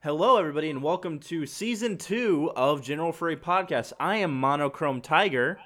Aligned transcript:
Hello, 0.00 0.36
everybody, 0.36 0.70
and 0.70 0.82
welcome 0.82 1.18
to 1.18 1.44
season 1.44 1.98
two 1.98 2.52
of 2.54 2.82
General 2.82 3.12
Furry 3.12 3.36
Podcast. 3.36 3.92
I 3.98 4.16
am 4.18 4.38
Monochrome 4.38 5.00
Tiger, 5.00 5.58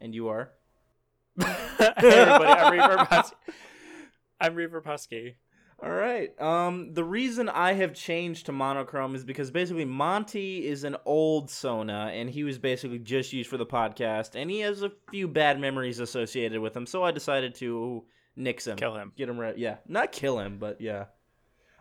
and 0.00 0.14
you 0.14 0.28
are. 0.28 0.52
hey 1.40 1.44
everybody, 1.98 2.46
I'm 2.46 2.72
Reverb 2.72 3.06
Husky. 3.08 3.36
I'm 4.40 4.54
Reverb 4.54 4.86
Husky. 4.86 5.36
All 5.82 5.90
right. 5.90 6.38
Um, 6.40 6.92
the 6.92 7.02
reason 7.02 7.48
I 7.48 7.72
have 7.72 7.94
changed 7.94 8.46
to 8.46 8.52
monochrome 8.52 9.14
is 9.14 9.24
because 9.24 9.50
basically 9.50 9.86
Monty 9.86 10.66
is 10.66 10.84
an 10.84 10.96
old 11.04 11.50
Sona, 11.50 12.10
and 12.12 12.28
he 12.30 12.44
was 12.44 12.58
basically 12.58 12.98
just 12.98 13.32
used 13.32 13.50
for 13.50 13.56
the 13.56 13.66
podcast, 13.66 14.36
and 14.36 14.50
he 14.50 14.60
has 14.60 14.82
a 14.82 14.92
few 15.10 15.26
bad 15.26 15.58
memories 15.58 15.98
associated 15.98 16.60
with 16.60 16.76
him. 16.76 16.86
So 16.86 17.02
I 17.02 17.10
decided 17.10 17.54
to 17.56 18.04
nix 18.36 18.66
him, 18.66 18.76
Kill 18.76 18.94
him. 18.94 19.12
get 19.16 19.28
him 19.28 19.38
rid. 19.38 19.58
Yeah, 19.58 19.76
not 19.88 20.12
kill 20.12 20.38
him, 20.38 20.58
but 20.58 20.80
yeah. 20.80 21.06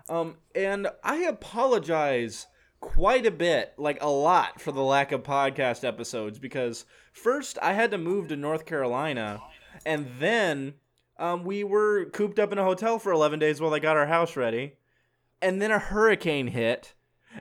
Um, 0.10 0.38
and 0.56 0.88
I 1.04 1.18
apologize 1.18 2.48
quite 2.80 3.26
a 3.26 3.32
bit, 3.32 3.74
like 3.78 4.02
a 4.02 4.10
lot, 4.10 4.60
for 4.60 4.72
the 4.72 4.82
lack 4.82 5.12
of 5.12 5.24
podcast 5.24 5.84
episodes 5.84 6.40
because 6.40 6.86
first 7.14 7.60
I 7.62 7.74
had 7.74 7.92
to 7.92 7.98
move 7.98 8.28
to 8.30 8.36
North 8.36 8.66
Carolina, 8.66 9.42
and 9.86 10.08
then 10.20 10.74
um, 11.18 11.44
we 11.44 11.64
were 11.64 12.06
cooped 12.06 12.40
up 12.40 12.52
in 12.52 12.58
a 12.58 12.64
hotel 12.64 12.98
for 12.98 13.12
11 13.12 13.40
days 13.40 13.62
while 13.62 13.70
they 13.70 13.80
got 13.80 13.98
our 13.98 14.08
house 14.08 14.36
ready, 14.36 14.74
and 15.42 15.62
then 15.62 15.72
a 15.72 15.80
hurricane 15.80 16.48
hit, 16.48 16.94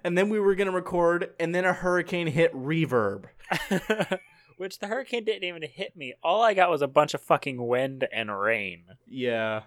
and 0.04 0.18
then 0.18 0.28
we 0.28 0.38
were 0.38 0.54
gonna 0.54 0.70
record, 0.70 1.30
and 1.40 1.54
then 1.54 1.64
a 1.64 1.72
hurricane 1.72 2.26
hit 2.26 2.52
reverb. 2.52 3.24
Which 4.58 4.80
the 4.80 4.88
hurricane 4.88 5.24
didn't 5.24 5.44
even 5.44 5.62
hit 5.62 5.96
me. 5.96 6.14
All 6.22 6.42
I 6.42 6.52
got 6.52 6.68
was 6.68 6.82
a 6.82 6.88
bunch 6.88 7.14
of 7.14 7.22
fucking 7.22 7.64
wind 7.64 8.06
and 8.12 8.36
rain. 8.36 8.84
Yeah, 9.06 9.62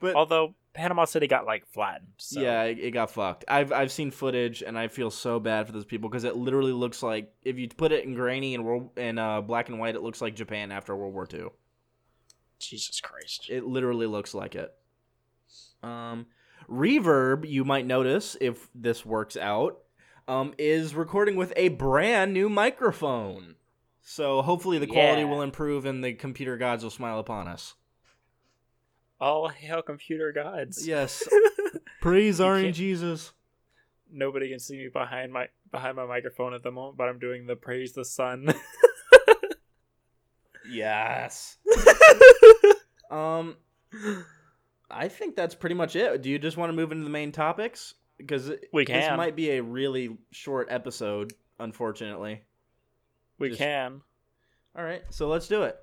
but 0.00 0.16
Although 0.16 0.54
Panama 0.76 1.04
City 1.06 1.26
got 1.26 1.46
like 1.46 1.66
flattened. 1.66 2.08
So. 2.18 2.40
Yeah, 2.40 2.64
it, 2.64 2.78
it 2.78 2.90
got 2.92 3.10
fucked. 3.10 3.44
I've 3.48 3.72
I've 3.72 3.90
seen 3.90 4.10
footage 4.10 4.62
and 4.62 4.78
I 4.78 4.88
feel 4.88 5.10
so 5.10 5.40
bad 5.40 5.66
for 5.66 5.72
those 5.72 5.84
people 5.84 6.08
because 6.08 6.24
it 6.24 6.36
literally 6.36 6.72
looks 6.72 7.02
like 7.02 7.32
if 7.42 7.58
you 7.58 7.68
put 7.68 7.92
it 7.92 8.04
in 8.04 8.14
grainy 8.14 8.54
and 8.54 8.64
world 8.64 8.90
and 8.96 9.18
uh, 9.18 9.40
black 9.40 9.68
and 9.68 9.78
white, 9.78 9.94
it 9.94 10.02
looks 10.02 10.20
like 10.20 10.36
Japan 10.36 10.70
after 10.70 10.94
World 10.94 11.14
War 11.14 11.26
II. 11.32 11.46
Jesus 12.58 13.00
Christ. 13.00 13.46
It 13.50 13.64
literally 13.64 14.06
looks 14.06 14.34
like 14.34 14.54
it. 14.54 14.72
Um, 15.82 16.26
Reverb, 16.68 17.48
you 17.48 17.64
might 17.64 17.86
notice 17.86 18.36
if 18.40 18.68
this 18.74 19.04
works 19.04 19.36
out, 19.36 19.78
um, 20.28 20.54
is 20.58 20.94
recording 20.94 21.36
with 21.36 21.52
a 21.56 21.68
brand 21.68 22.32
new 22.32 22.48
microphone. 22.48 23.56
So 24.02 24.40
hopefully 24.42 24.78
the 24.78 24.86
quality 24.86 25.22
Yeah. 25.22 25.28
will 25.28 25.42
improve 25.42 25.84
and 25.84 26.02
the 26.02 26.14
computer 26.14 26.56
gods 26.56 26.82
will 26.82 26.90
smile 26.90 27.18
upon 27.18 27.48
us. 27.48 27.74
All 29.20 29.48
hail 29.48 29.82
computer 29.82 30.32
gods. 30.32 30.86
Yes, 30.86 31.26
praise 32.00 32.38
can't- 32.38 32.74
Jesus. 32.74 33.32
Nobody 34.12 34.48
can 34.50 34.58
see 34.60 34.76
me 34.76 34.88
behind 34.92 35.32
my 35.32 35.48
behind 35.72 35.96
my 35.96 36.06
microphone 36.06 36.54
at 36.54 36.62
the 36.62 36.70
moment, 36.70 36.96
but 36.96 37.08
I'm 37.08 37.18
doing 37.18 37.46
the 37.46 37.56
praise 37.56 37.92
the 37.92 38.04
sun. 38.04 38.52
Yes. 40.68 41.58
Um, 43.08 43.56
I 44.90 45.06
think 45.06 45.36
that's 45.36 45.54
pretty 45.54 45.76
much 45.76 45.94
it. 45.94 46.22
Do 46.22 46.28
you 46.28 46.40
just 46.40 46.56
want 46.56 46.70
to 46.70 46.74
move 46.76 46.90
into 46.90 47.04
the 47.04 47.10
main 47.10 47.30
topics? 47.30 47.94
Because 48.18 48.50
We 48.72 48.84
this 48.84 49.08
might 49.16 49.36
be 49.36 49.50
a 49.52 49.62
really 49.62 50.18
short 50.32 50.66
episode, 50.72 51.32
unfortunately. 51.60 52.42
we 53.38 53.50
Just- 53.50 53.60
can. 53.60 54.00
All 54.76 54.82
right, 54.82 55.02
so 55.10 55.28
let's 55.28 55.46
do 55.46 55.62
it. 55.62 55.76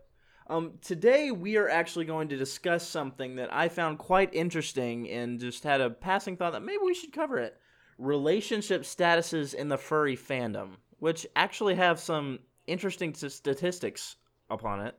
Um, 0.48 0.74
today 0.82 1.32
we 1.32 1.56
are 1.56 1.70
actually 1.70 2.06
going 2.06 2.28
to 2.30 2.38
discuss 2.38 2.88
something 2.88 3.36
that 3.38 3.54
I 3.54 3.70
found 3.70 3.98
quite 3.98 4.34
interesting 4.34 5.10
and 5.10 5.40
just 5.40 5.64
had 5.64 5.80
a 5.80 5.90
passing 5.90 6.36
thought 6.36 6.52
that 6.52 6.64
maybe 6.64 6.84
we 6.84 6.94
should 6.94 7.14
cover 7.14 7.40
it. 7.40 7.58
Relationship 7.98 8.84
statuses 8.84 9.54
in 9.54 9.70
the 9.70 9.78
furry 9.78 10.18
fandom, 10.18 10.72
which 11.00 11.26
actually 11.36 11.76
have 11.76 12.00
some 12.00 12.40
interesting 12.68 13.14
statistics 13.14 14.18
upon 14.50 14.82
it. 14.82 14.98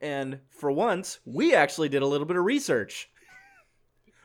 And 0.00 0.40
for 0.50 0.70
once, 0.70 1.20
we 1.24 1.54
actually 1.54 1.88
did 1.88 2.02
a 2.02 2.06
little 2.06 2.26
bit 2.26 2.36
of 2.36 2.44
research. 2.44 3.10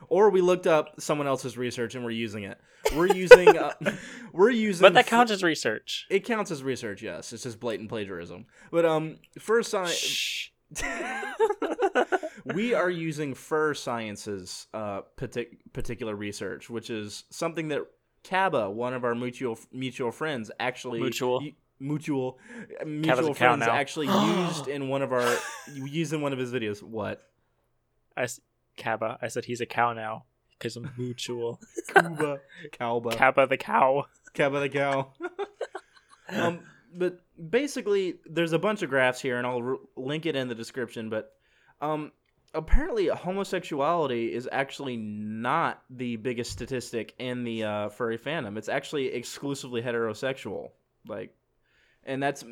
Or 0.08 0.30
we 0.30 0.40
looked 0.40 0.66
up 0.66 1.00
someone 1.00 1.26
else's 1.26 1.56
research 1.56 1.94
and 1.94 2.04
we're 2.04 2.10
using 2.12 2.44
it. 2.44 2.58
We're 2.94 3.12
using 3.14 3.56
uh, 3.56 3.72
we're 4.32 4.50
using 4.50 4.82
But 4.82 4.94
that 4.94 5.06
counts 5.06 5.32
as 5.32 5.42
research. 5.42 6.06
it 6.10 6.20
counts 6.24 6.50
as 6.50 6.62
research, 6.62 7.02
yes. 7.02 7.32
It's 7.32 7.42
just 7.44 7.58
blatant 7.60 7.88
plagiarism. 7.88 8.46
But 8.70 8.84
um, 8.84 9.16
Furscience, 9.38 10.48
we 12.54 12.74
are 12.74 12.90
using 12.90 13.34
Furscience's 13.34 14.66
uh 14.74 15.02
partic- 15.16 15.58
particular 15.72 16.14
research, 16.14 16.68
which 16.70 16.90
is 16.90 17.24
something 17.30 17.68
that 17.68 17.82
Kaba, 18.28 18.70
one 18.70 18.94
of 18.94 19.04
our 19.04 19.14
mutual 19.14 19.58
mutual 19.72 20.10
friends, 20.10 20.50
actually 20.58 21.00
Mutual. 21.00 21.38
y- 21.40 21.54
mutual 21.80 22.38
mutual 22.86 23.34
friends 23.34 23.62
actually 23.62 24.06
used 24.36 24.68
in 24.68 24.88
one 24.88 25.02
of 25.02 25.12
our 25.12 25.36
used 25.74 26.12
in 26.12 26.20
one 26.20 26.32
of 26.32 26.38
his 26.38 26.52
videos. 26.52 26.82
What? 26.82 27.22
I 28.16 28.26
Kaba. 28.76 29.18
I 29.20 29.28
said 29.28 29.44
he's 29.44 29.60
a 29.60 29.66
cow 29.66 29.92
now 29.92 30.24
because 30.58 30.76
I'm 30.76 30.90
mutual. 30.96 31.60
Kuba, 31.94 32.40
Kalba, 32.72 33.16
Kaba 33.16 33.46
the 33.46 33.56
cow. 33.56 34.06
Kaba 34.34 34.60
the 34.60 34.68
cow. 34.68 35.12
um, 36.28 36.60
but 36.94 37.20
basically, 37.50 38.16
there's 38.26 38.52
a 38.52 38.58
bunch 38.58 38.82
of 38.82 38.90
graphs 38.90 39.20
here, 39.20 39.38
and 39.38 39.46
I'll 39.46 39.62
r 39.62 39.76
link 39.96 40.26
it 40.26 40.36
in 40.36 40.48
the 40.48 40.54
description. 40.54 41.10
But 41.10 41.32
um, 41.80 42.12
apparently, 42.52 43.08
homosexuality 43.08 44.32
is 44.32 44.48
actually 44.50 44.96
not 44.96 45.82
the 45.90 46.16
biggest 46.16 46.52
statistic 46.52 47.14
in 47.18 47.44
the 47.44 47.64
uh, 47.64 47.88
furry 47.88 48.18
fandom. 48.18 48.56
It's 48.56 48.68
actually 48.68 49.06
exclusively 49.08 49.82
heterosexual. 49.82 50.70
Like, 51.06 51.34
and 52.04 52.22
that's. 52.22 52.44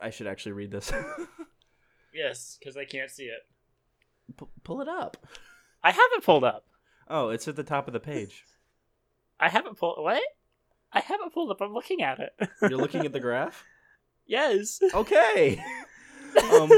I 0.00 0.10
should 0.10 0.26
actually 0.26 0.52
read 0.52 0.72
this. 0.72 0.92
Yes, 2.12 2.58
because 2.58 2.76
I 2.76 2.84
can't 2.84 3.10
see 3.10 3.24
it. 3.24 3.40
P- 4.36 4.46
pull 4.64 4.80
it 4.80 4.88
up. 4.88 5.16
I 5.82 5.90
have 5.90 6.10
it 6.16 6.24
pulled 6.24 6.44
up. 6.44 6.64
Oh, 7.08 7.28
it's 7.30 7.48
at 7.48 7.56
the 7.56 7.64
top 7.64 7.86
of 7.86 7.92
the 7.92 8.00
page. 8.00 8.44
I 9.40 9.48
haven't 9.48 9.78
pulled. 9.78 9.96
What? 9.98 10.22
I 10.92 11.00
haven't 11.00 11.32
pulled 11.34 11.50
up. 11.50 11.60
I'm 11.60 11.72
looking 11.72 12.02
at 12.02 12.18
it. 12.20 12.32
You're 12.62 12.78
looking 12.78 13.04
at 13.06 13.12
the 13.12 13.20
graph. 13.20 13.64
yes. 14.26 14.80
Okay. 14.94 15.62
Um, 16.50 16.70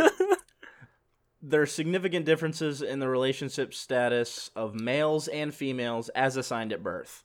there 1.40 1.62
are 1.62 1.66
significant 1.66 2.26
differences 2.26 2.82
in 2.82 2.98
the 2.98 3.08
relationship 3.08 3.72
status 3.72 4.50
of 4.56 4.74
males 4.74 5.28
and 5.28 5.54
females 5.54 6.08
as 6.08 6.36
assigned 6.36 6.72
at 6.72 6.82
birth. 6.82 7.22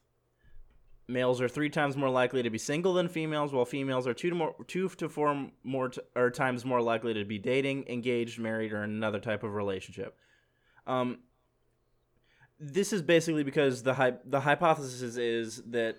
Males 1.10 1.42
are 1.42 1.50
three 1.50 1.72
times 1.72 1.98
more 1.98 2.10
likely 2.10 2.44
to 2.44 2.52
be 2.52 2.60
single 2.60 2.94
than 2.94 3.08
females, 3.08 3.52
while 3.52 3.66
females 3.66 4.06
are 4.06 4.14
two 4.14 4.30
to 4.30 4.36
more 4.36 4.56
two 4.68 4.88
to 4.90 5.10
four 5.10 5.50
more 5.64 5.90
t- 5.90 6.02
or 6.16 6.30
times 6.30 6.64
more 6.64 6.82
likely 6.82 7.16
to 7.16 7.26
be 7.26 7.40
dating, 7.40 7.88
engaged, 7.88 8.38
married, 8.38 8.72
or 8.72 8.84
in 8.84 8.92
another 8.92 9.20
type 9.20 9.44
of 9.44 9.56
relationship. 9.56 10.16
Um, 10.86 11.22
this 12.60 12.94
is 12.94 13.02
basically 13.02 13.44
because 13.44 13.82
the 13.82 13.96
hy- 13.96 14.20
the 14.24 14.42
hypothesis 14.42 15.18
is 15.18 15.64
that 15.72 15.96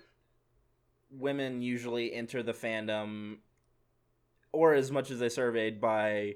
women 1.09 1.61
usually 1.61 2.13
enter 2.13 2.41
the 2.41 2.53
fandom, 2.53 3.39
or 4.53 4.73
as 4.73 4.91
much 4.91 5.11
as 5.11 5.19
they 5.19 5.27
surveyed 5.27 5.81
by 5.81 6.35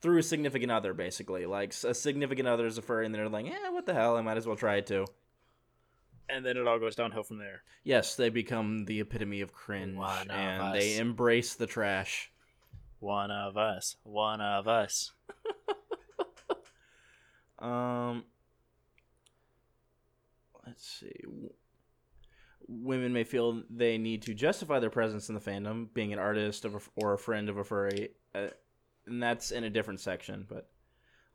through 0.00 0.18
a 0.18 0.24
significant 0.24 0.72
other, 0.72 0.92
basically. 0.92 1.46
Like 1.46 1.72
a 1.84 1.94
significant 1.94 2.48
other 2.48 2.66
is 2.66 2.78
a 2.78 2.82
furry, 2.82 3.06
and 3.06 3.14
they're 3.14 3.28
like, 3.28 3.46
"Yeah, 3.46 3.70
what 3.70 3.86
the 3.86 3.94
hell? 3.94 4.16
I 4.16 4.22
might 4.22 4.38
as 4.38 4.46
well 4.46 4.56
try 4.56 4.78
it 4.78 4.88
too." 4.88 5.06
And 6.32 6.44
then 6.44 6.56
it 6.56 6.66
all 6.66 6.78
goes 6.78 6.94
downhill 6.94 7.24
from 7.24 7.38
there. 7.38 7.62
Yes, 7.84 8.16
they 8.16 8.30
become 8.30 8.86
the 8.86 9.00
epitome 9.00 9.42
of 9.42 9.52
cringe, 9.52 9.96
One 9.96 10.30
of 10.30 10.36
and 10.36 10.74
they 10.74 10.96
embrace 10.96 11.54
the 11.54 11.66
trash. 11.66 12.32
One 13.00 13.30
of 13.30 13.56
us. 13.56 13.96
One 14.04 14.40
of 14.40 14.66
us. 14.66 15.12
Um, 17.62 18.24
let's 20.66 20.84
see. 20.84 21.12
Women 22.66 23.12
may 23.12 23.24
feel 23.24 23.62
they 23.70 23.98
need 23.98 24.22
to 24.22 24.34
justify 24.34 24.80
their 24.80 24.90
presence 24.90 25.28
in 25.28 25.36
the 25.36 25.40
fandom, 25.40 25.88
being 25.94 26.12
an 26.12 26.18
artist 26.18 26.64
of 26.64 26.74
a, 26.74 26.80
or 26.96 27.14
a 27.14 27.18
friend 27.18 27.48
of 27.48 27.58
a 27.58 27.64
furry, 27.64 28.10
uh, 28.34 28.48
and 29.06 29.22
that's 29.22 29.52
in 29.52 29.62
a 29.62 29.70
different 29.70 30.00
section. 30.00 30.44
But 30.48 30.68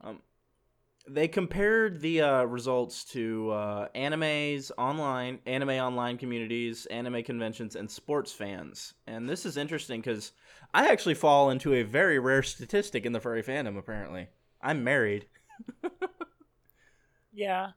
um, 0.02 0.22
they 1.10 1.28
compared 1.28 2.02
the 2.02 2.22
uh, 2.22 2.44
results 2.44 3.04
to 3.06 3.52
uh, 3.52 3.88
animes 3.96 4.72
online, 4.78 5.40
anime 5.46 5.70
online 5.70 6.18
communities, 6.18 6.86
anime 6.88 7.24
conventions, 7.24 7.76
and 7.76 7.90
sports 7.90 8.32
fans. 8.32 8.94
And 9.08 9.30
this 9.30 9.46
is 9.46 9.58
interesting 9.58 10.02
because 10.02 10.34
I 10.74 10.88
actually 10.88 11.16
fall 11.16 11.50
into 11.50 11.74
a 11.74 11.84
very 11.84 12.20
rare 12.20 12.44
statistic 12.44 13.06
in 13.06 13.14
the 13.14 13.20
furry 13.22 13.44
fandom. 13.44 13.78
Apparently, 13.78 14.28
I'm 14.62 14.84
married. 14.84 15.28
Yeah. 17.34 17.72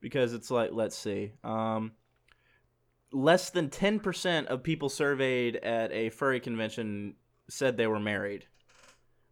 because 0.00 0.32
it's 0.32 0.50
like 0.50 0.70
let's 0.72 0.96
see 0.96 1.32
um 1.44 1.92
less 3.12 3.50
than 3.50 3.68
10% 3.70 4.46
of 4.46 4.62
people 4.62 4.88
surveyed 4.88 5.56
at 5.56 5.90
a 5.90 6.10
furry 6.10 6.38
convention 6.38 7.16
said 7.48 7.76
they 7.76 7.88
were 7.88 7.98
married 7.98 8.46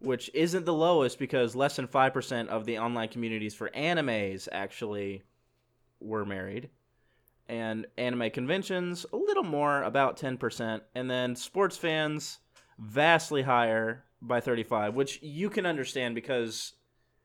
which 0.01 0.31
isn't 0.35 0.65
the 0.65 0.75
lowest 0.75 1.19
because 1.19 1.57
less 1.57 1.77
than 1.77 1.89
5% 1.89 2.49
of 2.49 2.65
the 2.65 2.79
online 2.79 3.09
communities 3.09 3.55
for 3.55 3.69
animes 3.71 4.49
actually 4.53 5.23
were 6.01 6.25
married 6.25 6.71
and 7.49 7.87
anime 7.97 8.31
conventions 8.31 9.07
a 9.13 9.17
little 9.17 9.43
more, 9.43 9.83
about 9.83 10.17
ten 10.17 10.37
percent, 10.37 10.83
and 10.95 11.11
then 11.11 11.35
sports 11.35 11.77
fans 11.77 12.39
vastly 12.79 13.43
higher 13.43 14.05
by 14.21 14.41
thirty 14.41 14.63
five, 14.63 14.95
which 14.95 15.23
you 15.23 15.49
can 15.49 15.67
understand 15.67 16.15
because 16.15 16.75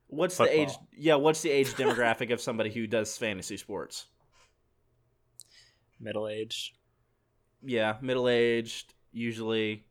what's 0.08 0.38
the 0.38 0.52
age? 0.52 0.72
Yeah, 0.96 1.16
what's 1.16 1.42
the 1.42 1.50
age 1.52 1.74
demographic 1.74 2.32
of 2.32 2.42
somebody 2.42 2.72
who 2.72 2.88
does 2.88 3.18
fantasy 3.18 3.58
sports? 3.58 4.06
Middle 6.00 6.28
aged. 6.28 6.78
Yeah, 7.62 7.96
middle 8.02 8.28
aged, 8.28 8.94
usually. 9.12 9.86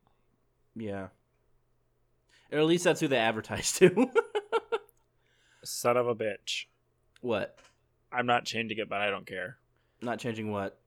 Yeah. 0.75 1.09
Or 2.53 2.59
at 2.59 2.67
least 2.67 2.85
that's 2.85 3.01
who 3.01 3.09
they 3.09 3.17
advertise 3.17 3.73
to. 3.79 4.11
Son 5.65 5.97
of 5.97 6.07
a 6.07 6.15
bitch. 6.15 6.67
what? 7.21 7.57
I'm 8.13 8.27
not 8.27 8.45
changing 8.45 8.79
it, 8.79 8.89
but 8.91 9.01
I 9.01 9.09
don't 9.09 9.27
care. 9.27 9.57
Not 10.03 10.19
changing 10.19 10.51
what? 10.51 10.79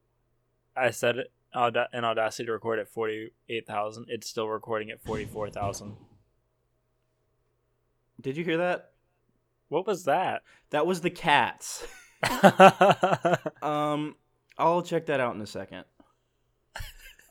I 0.78 0.92
said 0.92 1.18
it 1.18 1.32
in 1.94 2.04
Audacity 2.04 2.46
to 2.46 2.52
record 2.52 2.80
at 2.80 2.88
48,000. 2.90 4.06
It's 4.10 4.30
still 4.30 4.48
recording 4.48 4.92
at 4.92 5.02
44,000. 5.02 5.96
Did 8.22 8.38
you 8.38 8.44
hear 8.44 8.58
that? 8.58 8.92
What 9.70 9.88
was 9.88 10.04
that? 10.06 10.44
That 10.70 10.86
was 10.86 11.02
the 11.02 11.10
cats. 11.10 11.86
Um, 13.62 14.16
I'll 14.58 14.82
check 14.82 15.08
that 15.08 15.20
out 15.20 15.36
in 15.36 15.42
a 15.42 15.48
second. 15.48 15.86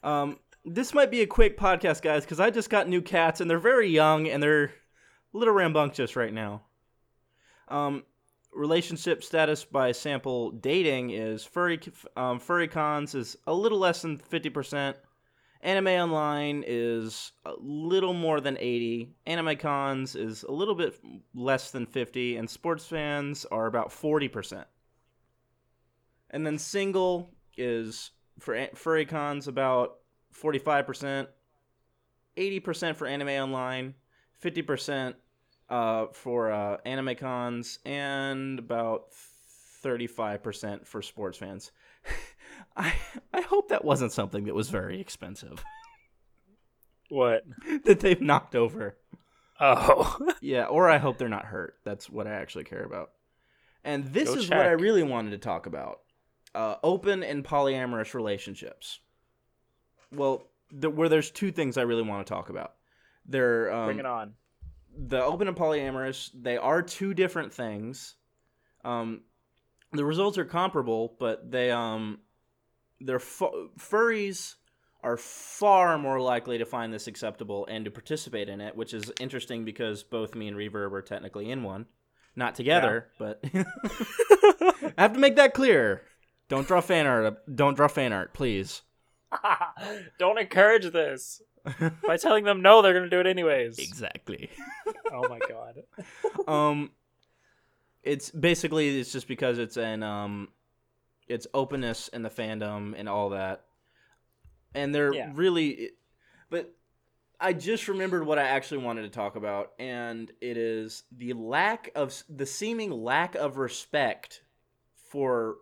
Um, 0.03 0.39
this 0.65 0.95
might 0.95 1.11
be 1.11 1.21
a 1.21 1.27
quick 1.27 1.59
podcast, 1.59 2.03
guys, 2.03 2.25
because 2.25 2.41
I 2.41 2.51
just 2.51 2.71
got 2.71 2.89
new 2.89 3.03
cats 3.03 3.41
and 3.41 3.51
they're 3.51 3.59
very 3.59 3.89
young 3.89 4.29
and 4.29 4.43
they're 4.43 4.65
a 4.65 4.71
little 5.33 5.55
rambunctious 5.55 6.17
right 6.17 6.33
now. 6.33 6.63
Um, 7.69 8.05
relationship 8.53 9.23
status 9.23 9.65
by 9.65 9.93
sample 9.93 10.53
dating 10.53 11.11
is 11.11 11.45
furry 11.45 11.81
um, 12.17 12.39
furry 12.39 12.69
cons 12.69 13.15
is 13.15 13.37
a 13.47 13.53
little 13.53 13.79
less 13.79 14.03
than 14.03 14.19
fifty 14.19 14.51
percent. 14.51 14.97
Anime 15.61 15.89
online 15.89 16.63
is 16.67 17.33
a 17.47 17.55
little 17.59 18.13
more 18.13 18.39
than 18.39 18.59
80. 18.61 19.15
Anime 19.25 19.57
cons 19.57 20.15
is 20.15 20.43
a 20.43 20.53
little 20.53 20.75
bit 20.75 20.95
less 21.35 21.71
than 21.71 21.87
50 21.87 22.37
and 22.37 22.51
sports 22.51 22.85
fans 22.85 23.47
are 23.51 23.65
about 23.65 23.89
40%. 23.89 24.67
And 26.29 26.47
then 26.47 26.59
single 26.59 27.31
is 27.57 28.11
for 28.41 28.67
furry 28.75 29.07
cons 29.07 29.49
about 29.49 30.01
45%, 30.41 31.27
80% 32.37 32.97
for 32.97 33.07
anime 33.07 33.29
online, 33.29 33.95
50% 34.43 35.15
uh, 35.71 36.07
for 36.13 36.51
uh, 36.51 36.77
anime 36.85 37.15
cons, 37.17 37.79
and 37.85 38.59
about 38.59 39.07
35% 39.83 40.87
for 40.87 41.03
sports 41.03 41.39
fans. 41.39 41.73
I 42.77 42.93
I 43.33 43.41
hope 43.41 43.69
that 43.69 43.85
wasn't 43.85 44.13
something 44.13 44.45
that 44.45 44.55
was 44.55 44.69
very 44.71 45.01
expensive 45.01 45.65
what? 47.09 47.45
that 47.85 48.01
they've 48.01 48.21
knocked 48.21 48.55
over. 48.55 48.97
Oh. 49.61 50.19
Yeah, 50.41 50.65
or 50.65 50.91
I 50.91 50.99
hope 50.99 51.17
they're 51.17 51.29
not 51.29 51.47
hurt. 51.47 51.77
That's 51.85 52.11
what 52.11 52.27
I 52.27 52.33
actually 52.33 52.65
care 52.65 52.85
about. 52.85 53.13
And 53.83 54.05
this 54.13 54.29
Go 54.29 54.35
is 54.37 54.51
what 54.51 54.59
I 54.59 54.73
really 54.73 55.03
wanted 55.03 55.31
to 55.31 55.39
talk 55.39 55.67
about: 55.67 56.01
uh, 56.55 56.77
open 56.83 57.23
and 57.23 57.45
polyamorous 57.45 58.13
relationships. 58.13 59.01
Well, 60.13 60.49
the, 60.71 60.91
where 60.91 61.09
there's 61.09 61.31
two 61.31 61.53
things 61.53 61.77
I 61.79 61.83
really 61.83 62.03
want 62.03 62.27
to 62.27 62.33
talk 62.33 62.49
about. 62.51 62.75
They're 63.27 63.73
um, 63.73 63.87
Bring 63.87 63.99
it 64.01 64.07
on. 64.07 64.35
the 64.97 65.23
open 65.23 65.49
and 65.49 65.57
polyamorous 65.57 66.31
they 66.35 66.57
are 66.57 66.83
two 66.83 67.15
different 67.15 67.53
things. 67.53 68.17
Um 68.85 69.23
the 69.93 70.05
results 70.05 70.37
are 70.39 70.45
comparable 70.45 71.15
but 71.21 71.51
they 71.51 71.71
um 71.71 72.19
they're 73.01 73.21
fu- 73.21 73.71
furries 73.79 74.57
are 75.03 75.17
far 75.17 75.99
more 75.99 76.21
likely 76.21 76.59
to 76.59 76.65
find 76.67 76.93
this 76.93 77.07
acceptable 77.07 77.67
and 77.71 77.85
to 77.85 77.91
participate 77.91 78.49
in 78.49 78.61
it 78.61 78.75
which 78.77 78.93
is 78.93 79.13
interesting 79.21 79.65
because 79.65 80.03
both 80.03 80.35
me 80.35 80.49
and 80.49 80.57
reverb 80.57 80.93
are 80.93 81.03
technically 81.03 81.51
in 81.51 81.63
one. 81.63 81.87
Not 82.37 82.55
together 82.57 83.07
but 83.19 83.43
i 83.55 84.93
have 84.99 85.13
to 85.15 85.19
make 85.21 85.37
that 85.37 85.55
clear. 85.55 86.03
Don't 86.49 86.67
draw 86.67 86.81
fan 86.81 87.07
art 87.07 87.57
don't 87.57 87.75
draw 87.75 87.89
fan 87.89 88.13
art 88.13 88.35
please 88.35 88.83
Don't 90.19 90.39
encourage 90.39 90.91
this. 90.93 91.43
By 92.07 92.17
telling 92.19 92.45
them 92.45 92.61
no, 92.63 92.83
they're 92.83 92.93
going 92.93 93.05
to 93.05 93.11
do 93.11 93.21
it 93.21 93.27
anyways. 93.27 93.79
exactly 93.79 94.51
Oh 95.13 95.29
my 95.29 95.39
god. 95.39 95.83
um 96.49 96.91
it's 98.03 98.31
basically 98.31 99.01
it's 99.01 99.13
just 99.13 99.27
because 99.29 99.59
it's 99.59 99.77
an 99.79 100.03
um 100.03 100.49
it's 101.27 101.47
openness 101.55 102.09
in 102.09 102.23
the 102.23 102.29
fandom 102.29 102.95
and 102.97 103.09
all 103.09 103.31
that 103.31 103.65
and 104.75 104.95
they're 104.95 105.15
Yeah. 105.15 105.31
really 105.35 105.93
but 106.51 106.75
i 107.41 107.55
just 107.55 107.89
remembered 107.89 108.27
what 108.27 108.39
i 108.39 108.43
actually 108.43 108.79
wanted 108.85 109.03
to 109.03 109.09
talk 109.09 109.37
about 109.37 109.73
and 109.79 110.31
it 110.43 110.59
is 110.59 111.05
the 111.17 111.33
lack 111.33 111.91
of 111.95 112.23
the 112.29 112.45
seeming 112.45 112.91
lack 112.91 113.35
of 113.37 113.57
respect 113.57 114.43
for 115.11 115.57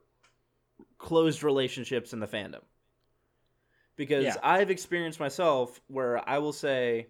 closed 0.99 1.45
relationships 1.45 2.13
in 2.13 2.19
the 2.19 2.27
fandom 2.27 2.63
because 3.97 4.25
Yeah. 4.25 4.37
i've 4.43 4.71
experienced 4.71 5.21
myself 5.21 5.81
where 5.89 6.27
i 6.29 6.39
will 6.39 6.53
say 6.53 7.09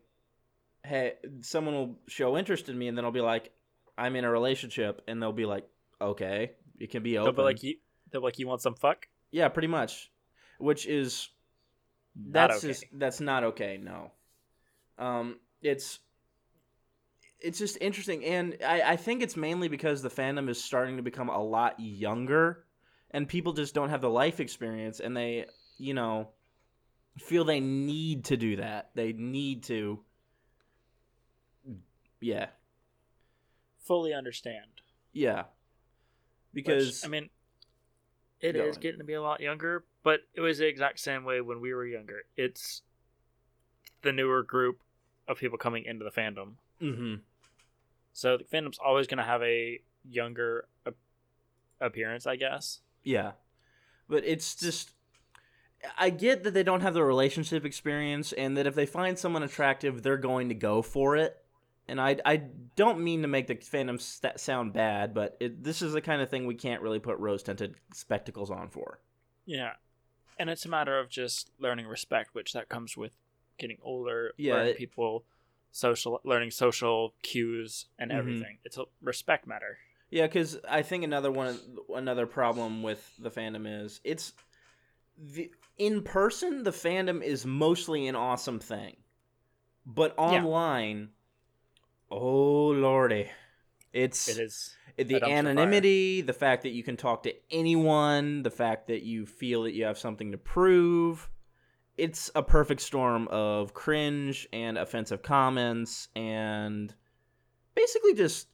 hey 0.85 1.15
someone 1.41 1.75
will 1.75 1.99
show 2.09 2.37
interest 2.37 2.69
in 2.69 2.77
me 2.79 2.89
and 2.89 2.97
then 2.99 3.05
i'll 3.05 3.11
be 3.13 3.21
like 3.21 3.53
i'm 3.97 4.17
in 4.17 4.25
a 4.25 4.31
relationship 4.31 5.03
and 5.07 5.23
they'll 5.23 5.33
be 5.33 5.47
like 5.47 5.67
okay 6.01 6.53
it 6.79 6.91
can 6.91 7.03
be 7.03 7.13
They'll 7.15 7.27
open 7.29 7.37
be 7.37 7.43
like, 7.43 7.63
you, 7.63 7.77
they'll 8.11 8.21
be 8.21 8.25
like, 8.25 8.39
you 8.39 8.49
want 8.49 8.61
some 8.63 8.75
fuck? 8.75 9.07
yeah 9.31 9.49
pretty 9.49 9.69
much 9.69 10.11
which 10.59 10.87
is 10.87 11.29
Not 12.17 12.51
that's 12.51 12.65
okay. 12.65 12.69
just 12.69 12.85
that's 12.93 13.21
not 13.21 13.45
okay 13.45 13.79
no 13.83 14.11
um 14.99 15.39
it's 15.63 16.01
it's 17.41 17.59
just 17.59 17.77
interesting 17.81 18.25
and 18.25 18.57
I, 18.65 18.83
I 18.93 18.97
think 18.97 19.23
it's 19.23 19.37
mainly 19.37 19.69
because 19.69 20.03
the 20.03 20.09
fandom 20.11 20.49
is 20.49 20.63
starting 20.63 20.97
to 20.97 21.03
become 21.03 21.29
a 21.29 21.43
lot 21.43 21.79
younger 21.79 22.65
and 23.11 23.29
people 23.29 23.53
just 23.53 23.75
don't 23.75 23.91
have 23.91 24.01
the 24.01 24.11
life 24.11 24.39
experience 24.41 25.01
and 25.01 25.17
they 25.17 25.47
you 25.79 25.95
know 25.95 26.29
feel 27.19 27.45
they 27.45 27.61
need 27.61 28.25
to 28.25 28.37
do 28.37 28.57
that 28.57 28.91
they 28.95 29.13
need 29.13 29.63
to 29.65 30.01
yeah 32.21 32.47
Fully 33.85 34.15
understand. 34.15 34.67
yeah 35.13 35.43
Which, 36.53 36.65
because 36.65 37.05
I 37.05 37.09
mean, 37.09 37.31
it 38.41 38.55
is 38.55 38.77
on. 38.77 38.81
getting 38.81 38.99
to 39.01 39.05
be 39.05 39.15
a 39.15 39.21
lot 39.23 39.41
younger, 39.41 39.85
but 40.05 40.21
it 40.35 40.41
was 40.41 40.59
the 40.59 40.67
exact 40.69 41.01
same 41.01 41.25
way 41.25 41.41
when 41.41 41.61
we 41.61 41.75
were 41.75 41.85
younger. 41.85 42.21
It's 42.37 42.83
the 44.03 44.13
newer 44.13 44.43
group 44.45 44.83
of 45.27 45.39
people 45.39 45.59
coming 45.59 45.85
into 45.85 46.05
the 46.05 46.11
fandom. 46.13 46.55
hmm 46.81 47.17
So 48.13 48.37
the 48.37 48.45
fandom's 48.45 48.79
always 48.79 49.07
going 49.09 49.19
to 49.19 49.25
have 49.25 49.43
a 49.43 49.81
younger 50.09 50.69
ap- 50.87 50.95
appearance, 51.81 52.25
I 52.27 52.37
guess. 52.37 52.81
Yeah. 53.03 53.33
But 54.09 54.25
it's 54.25 54.55
just 54.55 54.93
I 55.99 56.11
get 56.11 56.45
that 56.45 56.55
they 56.55 56.63
don't 56.63 56.81
have 56.83 56.95
the 56.95 57.03
relationship 57.05 57.65
experience 57.65 58.33
and 58.33 58.57
that 58.57 58.67
if 58.67 58.75
they 58.75 58.87
find 58.87 59.19
someone 59.19 59.43
attractive, 59.43 60.03
they're 60.03 60.17
going 60.17 60.49
to 60.51 60.55
go 60.55 60.83
for 60.83 61.17
it. 61.17 61.37
And 61.89 62.01
I, 62.01 62.17
I 62.25 62.37
don't 62.77 63.01
mean 63.01 63.23
to 63.23 63.29
make 63.29 63.49
the 63.49 63.57
fandom 63.57 64.01
st- 64.01 64.39
sound 64.39 64.73
bad, 64.73 65.13
but 65.15 65.37
it, 65.41 65.65
this 65.65 65.83
is 65.83 65.93
the 65.93 66.01
kind 66.01 66.23
of 66.23 66.31
thing 66.31 66.47
we 66.47 66.55
can't 66.55 66.81
really 66.83 67.01
put 67.01 67.19
rose 67.19 67.43
tinted 67.43 67.75
spectacles 67.93 68.51
on 68.51 68.69
for. 68.69 69.01
Yeah. 69.45 69.73
And 70.39 70.49
it's 70.49 70.65
a 70.65 70.69
matter 70.69 70.99
of 70.99 71.09
just 71.09 71.51
learning 71.59 71.87
respect, 71.87 72.31
which 72.35 72.53
that 72.53 72.69
comes 72.69 72.97
with 72.97 73.13
getting 73.59 73.79
older, 73.83 74.33
Yeah, 74.37 74.55
learning 74.55 74.71
it- 74.71 74.79
people 74.79 75.25
social 75.75 76.21
learning 76.23 76.51
social 76.51 77.15
cues 77.23 77.87
and 77.99 78.11
Mhm. 78.11 78.17
everything. 78.19 78.59
It's 78.65 78.77
a 78.79 78.85
respect 79.01 79.47
matter. 79.47 79.79
Yeah, 80.11 80.27
because 80.27 80.59
I 80.69 80.83
think 80.83 81.03
another 81.03 81.31
one, 81.31 81.59
another 81.95 82.27
problem 82.27 82.83
with 82.83 83.03
the 83.19 83.31
fandom 83.31 83.65
is 83.85 84.01
it's 84.05 84.35
the 85.19 85.51
in 85.79 86.03
person. 86.03 86.63
The 86.63 86.71
fandom 86.71 87.23
is 87.23 87.47
mostly 87.47 88.07
an 88.07 88.17
awesome 88.17 88.59
thing, 88.59 88.97
but 89.87 90.15
online, 90.19 91.11
oh 92.11 92.69
lordy, 92.69 93.31
it's 93.93 94.29
It 94.29 94.39
is. 94.39 94.77
the 94.97 95.23
anonymity, 95.23 96.21
the 96.21 96.33
fact 96.33 96.63
that 96.63 96.71
you 96.71 96.83
can 96.83 96.97
talk 96.97 97.23
to 97.25 97.35
anyone, 97.51 98.43
the 98.43 98.51
fact 98.51 98.89
that 98.89 99.03
you 99.03 99.27
feel 99.27 99.63
that 99.65 99.75
you 99.75 99.85
have 99.85 99.99
something 99.99 100.33
to 100.33 100.39
prove. 100.39 101.29
It's 101.99 102.31
a 102.35 102.43
perfect 102.43 102.81
storm 102.81 103.29
of 103.29 103.75
cringe 103.75 104.49
and 104.53 104.79
offensive 104.79 105.23
comments 105.23 106.09
and 106.17 106.93
basically 107.75 108.15
just 108.15 108.49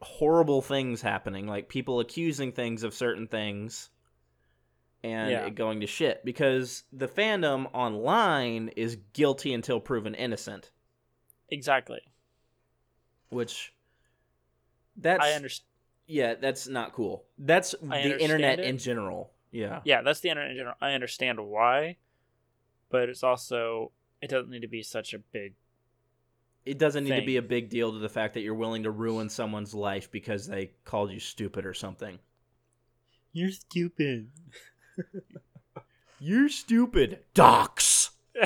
horrible 0.00 0.62
things 0.62 1.02
happening, 1.02 1.46
like 1.48 1.68
people 1.68 2.00
accusing 2.00 2.52
things 2.52 2.84
of 2.84 2.94
certain 2.94 3.26
things 3.26 3.90
and 5.02 5.30
Yeah. 5.30 5.46
it 5.46 5.54
going 5.54 5.80
to 5.80 5.86
shit 5.86 6.24
because 6.24 6.84
the 6.92 7.08
fandom 7.08 7.68
online 7.74 8.68
is 8.76 8.96
guilty 9.12 9.54
until 9.54 9.80
proven 9.80 10.14
innocent, 10.14 10.70
exactly. 11.48 12.00
which 13.30 13.72
that's 14.96 15.24
I 15.24 15.32
understand. 15.32 15.66
yeah, 16.06 16.34
that's 16.34 16.68
not 16.68 16.92
cool. 16.92 17.24
That's 17.38 17.74
I 17.90 18.02
the 18.02 18.22
internet 18.22 18.58
it. 18.60 18.66
in 18.66 18.78
general. 18.78 19.32
Yeah. 19.52 19.80
Yeah, 19.84 20.02
that's 20.02 20.20
the 20.20 20.28
internet 20.28 20.50
in 20.52 20.56
general. 20.58 20.76
I 20.80 20.92
understand 20.92 21.40
why, 21.40 21.96
but 22.90 23.08
it's 23.08 23.22
also 23.22 23.92
it 24.20 24.28
doesn't 24.28 24.50
need 24.50 24.62
to 24.62 24.68
be 24.68 24.82
such 24.82 25.14
a 25.14 25.18
big. 25.18 25.54
It 26.66 26.78
doesn't 26.78 27.04
need 27.04 27.18
to 27.18 27.24
be 27.24 27.38
a 27.38 27.42
big 27.42 27.70
deal 27.70 27.90
to 27.92 27.98
the 27.98 28.08
fact 28.10 28.34
that 28.34 28.40
you're 28.42 28.54
willing 28.54 28.82
to 28.82 28.90
ruin 28.90 29.30
someone's 29.30 29.74
life 29.74 30.10
because 30.10 30.46
they 30.46 30.72
called 30.84 31.10
you 31.10 31.18
stupid 31.18 31.64
or 31.64 31.72
something. 31.72 32.18
You're 33.32 33.50
stupid. 33.52 34.30
You're 36.18 36.48
stupid. 36.48 37.20
Docs. 37.34 38.10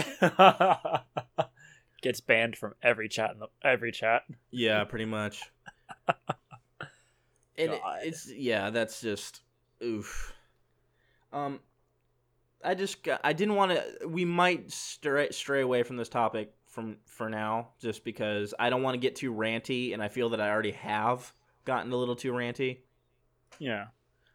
Gets 2.03 2.21
banned 2.21 2.57
from 2.57 2.75
every 2.83 3.09
chat 3.09 3.31
in 3.33 3.39
the, 3.41 3.49
every 3.63 3.91
chat. 3.93 4.23
Yeah, 4.51 4.85
pretty 4.85 5.07
much. 5.07 5.43
and 6.09 7.73
it- 7.73 7.81
it's 8.03 8.31
yeah, 8.33 8.71
that's 8.71 9.01
just 9.01 9.41
oof. 9.83 10.33
Um, 11.33 11.61
I 12.63 12.75
just 12.75 13.03
got, 13.03 13.21
I 13.25 13.33
didn't 13.33 13.57
want 13.57 13.73
to. 13.73 14.07
We 14.07 14.25
might 14.25 14.71
stray 14.71 15.31
stray 15.31 15.63
away 15.63 15.83
from 15.83 15.97
this 15.97 16.09
topic 16.09 16.53
from 16.67 16.99
for 17.07 17.29
now, 17.29 17.69
just 17.81 18.05
because 18.05 18.55
I 18.59 18.71
don't 18.71 18.83
want 18.83 18.95
to 18.95 19.01
get 19.01 19.17
too 19.17 19.33
ranty, 19.33 19.95
and 19.95 20.03
I 20.03 20.09
feel 20.09 20.29
that 20.31 20.41
I 20.41 20.51
already 20.51 20.73
have 20.73 21.33
gotten 21.65 21.91
a 21.93 21.97
little 21.97 22.17
too 22.17 22.33
ranty. 22.33 22.79
Yeah. 23.59 23.87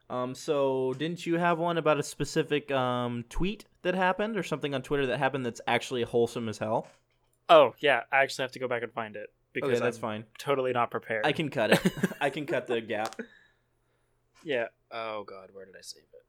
Um, 0.10 0.34
so 0.34 0.94
didn't 0.98 1.26
you 1.28 1.38
have 1.38 1.60
one 1.60 1.78
about 1.78 2.00
a 2.00 2.04
specific 2.04 2.72
um 2.72 3.26
tweet 3.30 3.66
that 3.84 3.94
happened 3.96 4.38
or 4.38 4.44
something 4.44 4.74
on 4.74 4.82
Twitter 4.82 5.06
that 5.08 5.20
happened 5.20 5.46
that's 5.46 5.62
actually 5.68 6.04
wholesome 6.04 6.50
as 6.50 6.58
hell? 6.58 6.88
Oh 7.48 7.74
yeah, 7.80 8.02
I 8.12 8.24
actually 8.24 8.44
have 8.44 8.52
to 8.54 8.60
go 8.60 8.68
back 8.68 8.84
and 8.84 8.92
find 8.92 9.16
it 9.16 9.30
because 9.54 9.72
Okay, 9.72 9.80
that's 9.80 9.98
I'm 9.98 10.02
fine. 10.02 10.26
totally 10.38 10.72
not 10.74 10.90
prepared. 10.92 11.26
I 11.26 11.32
can 11.32 11.50
cut 11.50 11.72
it. 11.72 11.82
I 12.22 12.30
can 12.30 12.46
cut 12.46 12.68
the 12.68 12.82
gap. 12.82 13.20
Yeah. 14.44 14.68
Oh 14.92 15.24
god, 15.24 15.50
where 15.54 15.66
did 15.66 15.76
I 15.76 15.82
save 15.82 16.04
it? 16.14 16.26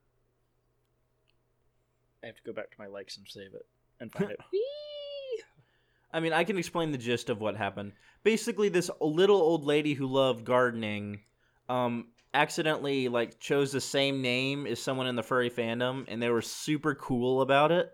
I 2.22 2.26
have 2.26 2.36
to 2.36 2.42
go 2.42 2.52
back 2.52 2.70
to 2.70 2.76
my 2.78 2.86
likes 2.86 3.16
and 3.16 3.26
save 3.26 3.54
it 3.54 3.66
and 3.98 4.12
find 4.12 4.30
it. 4.30 4.38
I 6.12 6.18
mean, 6.20 6.32
I 6.32 6.42
can 6.44 6.58
explain 6.58 6.90
the 6.90 6.98
gist 6.98 7.30
of 7.30 7.40
what 7.40 7.56
happened. 7.56 7.92
Basically, 8.24 8.68
this 8.68 8.90
little 9.00 9.40
old 9.40 9.64
lady 9.64 9.94
who 9.94 10.06
loved 10.06 10.44
gardening, 10.44 11.20
um, 11.68 12.08
accidentally 12.34 13.08
like 13.08 13.38
chose 13.40 13.72
the 13.72 13.80
same 13.80 14.22
name 14.22 14.66
as 14.66 14.80
someone 14.80 15.06
in 15.06 15.16
the 15.16 15.22
furry 15.22 15.50
fandom, 15.50 16.04
and 16.08 16.22
they 16.22 16.30
were 16.30 16.42
super 16.42 16.94
cool 16.94 17.42
about 17.42 17.72
it. 17.72 17.92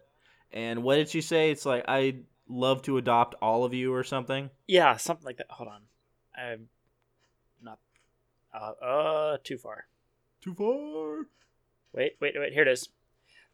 And 0.52 0.82
what 0.82 0.96
did 0.96 1.08
she 1.08 1.20
say? 1.20 1.50
It's 1.50 1.66
like 1.66 1.88
I'd 1.88 2.24
love 2.48 2.82
to 2.82 2.96
adopt 2.98 3.34
all 3.42 3.64
of 3.64 3.74
you 3.74 3.92
or 3.92 4.04
something. 4.04 4.50
yeah, 4.66 4.96
something 4.96 5.24
like 5.24 5.38
that. 5.38 5.46
Hold 5.50 5.68
on. 5.68 5.82
I'm 6.36 6.68
not 7.62 7.78
uh 8.54 8.72
uh 8.84 9.38
too 9.42 9.58
far. 9.58 9.86
Too 10.42 10.54
far. 10.54 11.26
Wait, 11.92 12.12
wait, 12.20 12.34
wait, 12.36 12.52
here 12.52 12.62
it 12.62 12.68
is. 12.68 12.88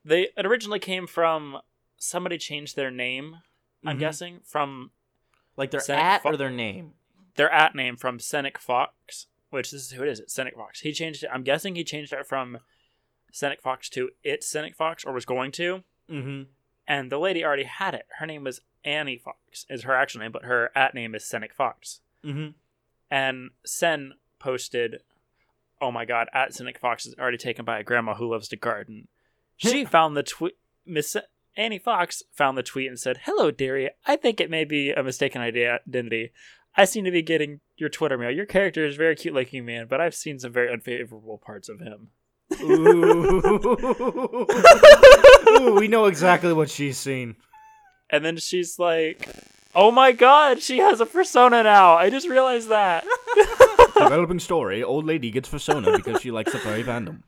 They 0.04 0.28
it 0.36 0.44
originally 0.46 0.80
came 0.80 1.06
from 1.06 1.58
somebody 1.96 2.36
changed 2.38 2.74
their 2.76 2.90
name, 2.90 3.38
I'm 3.86 3.96
Mhm. 3.96 4.00
guessing, 4.00 4.40
from 4.44 4.90
Like 5.56 5.70
their 5.70 5.80
Senate 5.80 6.02
at 6.02 6.22
fo- 6.22 6.30
or 6.30 6.36
their 6.36 6.50
name. 6.50 6.94
their 7.36 7.50
at 7.50 7.74
name 7.74 7.96
from 7.96 8.18
Senec 8.18 8.58
Fox, 8.58 9.28
which 9.52 9.70
this 9.70 9.82
is 9.82 9.90
who 9.92 10.02
it 10.02 10.08
is. 10.08 10.18
It's 10.18 10.34
Senec 10.34 10.54
Fox. 10.54 10.80
He 10.80 10.92
changed 10.92 11.22
it. 11.22 11.30
I'm 11.32 11.42
guessing 11.42 11.74
he 11.74 11.84
changed 11.84 12.12
it 12.12 12.26
from 12.26 12.58
Senec 13.32 13.60
Fox 13.60 13.88
to 13.90 14.10
it's 14.24 14.52
Senec 14.52 14.74
Fox, 14.74 15.04
or 15.04 15.12
was 15.12 15.24
going 15.24 15.52
to. 15.52 15.82
Mm-hmm. 16.10 16.42
And 16.88 17.12
the 17.12 17.18
lady 17.18 17.44
already 17.44 17.64
had 17.64 17.94
it. 17.94 18.06
Her 18.18 18.26
name 18.26 18.44
was 18.44 18.60
Annie 18.84 19.18
Fox, 19.18 19.66
is 19.68 19.82
her 19.82 19.94
actual 19.94 20.20
name, 20.20 20.32
but 20.32 20.44
her 20.44 20.70
at 20.74 20.94
name 20.94 21.14
is 21.14 21.22
Senec 21.22 21.52
Fox. 21.52 22.00
Mm-hmm. 22.24 22.52
And 23.10 23.50
Sen 23.64 24.14
posted, 24.38 25.02
"Oh 25.80 25.90
my 25.92 26.04
God, 26.04 26.28
at 26.32 26.52
Senec 26.52 26.78
Fox 26.78 27.06
is 27.06 27.14
already 27.18 27.38
taken 27.38 27.64
by 27.64 27.78
a 27.78 27.84
grandma 27.84 28.14
who 28.14 28.30
loves 28.30 28.48
to 28.48 28.56
garden." 28.56 29.08
She 29.58 29.84
found 29.84 30.16
the 30.16 30.24
tweet. 30.24 30.54
Miss 30.84 31.14
Annie 31.56 31.78
Fox 31.78 32.24
found 32.32 32.58
the 32.58 32.64
tweet 32.64 32.88
and 32.88 32.98
said, 32.98 33.20
"Hello, 33.24 33.52
dearie. 33.52 33.90
I 34.06 34.16
think 34.16 34.40
it 34.40 34.50
may 34.50 34.64
be 34.64 34.90
a 34.90 35.04
mistaken 35.04 35.40
idea- 35.40 35.78
identity. 35.86 36.32
I 36.76 36.84
seem 36.84 37.04
to 37.04 37.10
be 37.10 37.22
getting 37.22 37.60
your 37.76 37.88
Twitter 37.88 38.16
mail. 38.16 38.30
Your 38.30 38.46
character 38.46 38.84
is 38.86 38.96
very 38.96 39.14
cute 39.14 39.34
looking 39.34 39.64
man, 39.64 39.86
but 39.88 40.00
I've 40.00 40.14
seen 40.14 40.38
some 40.38 40.52
very 40.52 40.72
unfavorable 40.72 41.38
parts 41.38 41.68
of 41.68 41.80
him." 41.80 42.08
Ooh. 42.60 44.46
Ooh, 45.60 45.74
we 45.74 45.88
know 45.88 46.06
exactly 46.06 46.52
what 46.52 46.70
she's 46.70 46.98
seen. 46.98 47.36
And 48.10 48.24
then 48.24 48.36
she's 48.36 48.78
like, 48.78 49.28
"Oh 49.74 49.90
my 49.90 50.12
God, 50.12 50.62
she 50.62 50.78
has 50.78 51.00
a 51.00 51.06
persona 51.06 51.62
now. 51.62 51.94
I 51.94 52.10
just 52.10 52.28
realized 52.28 52.68
that." 52.68 53.04
Developing 53.94 54.38
story: 54.38 54.82
Old 54.82 55.04
lady 55.04 55.30
gets 55.30 55.48
persona 55.48 55.96
because 55.96 56.20
she 56.20 56.30
likes 56.30 56.52
the 56.52 56.58
furry 56.58 56.82
fandom. 56.82 57.22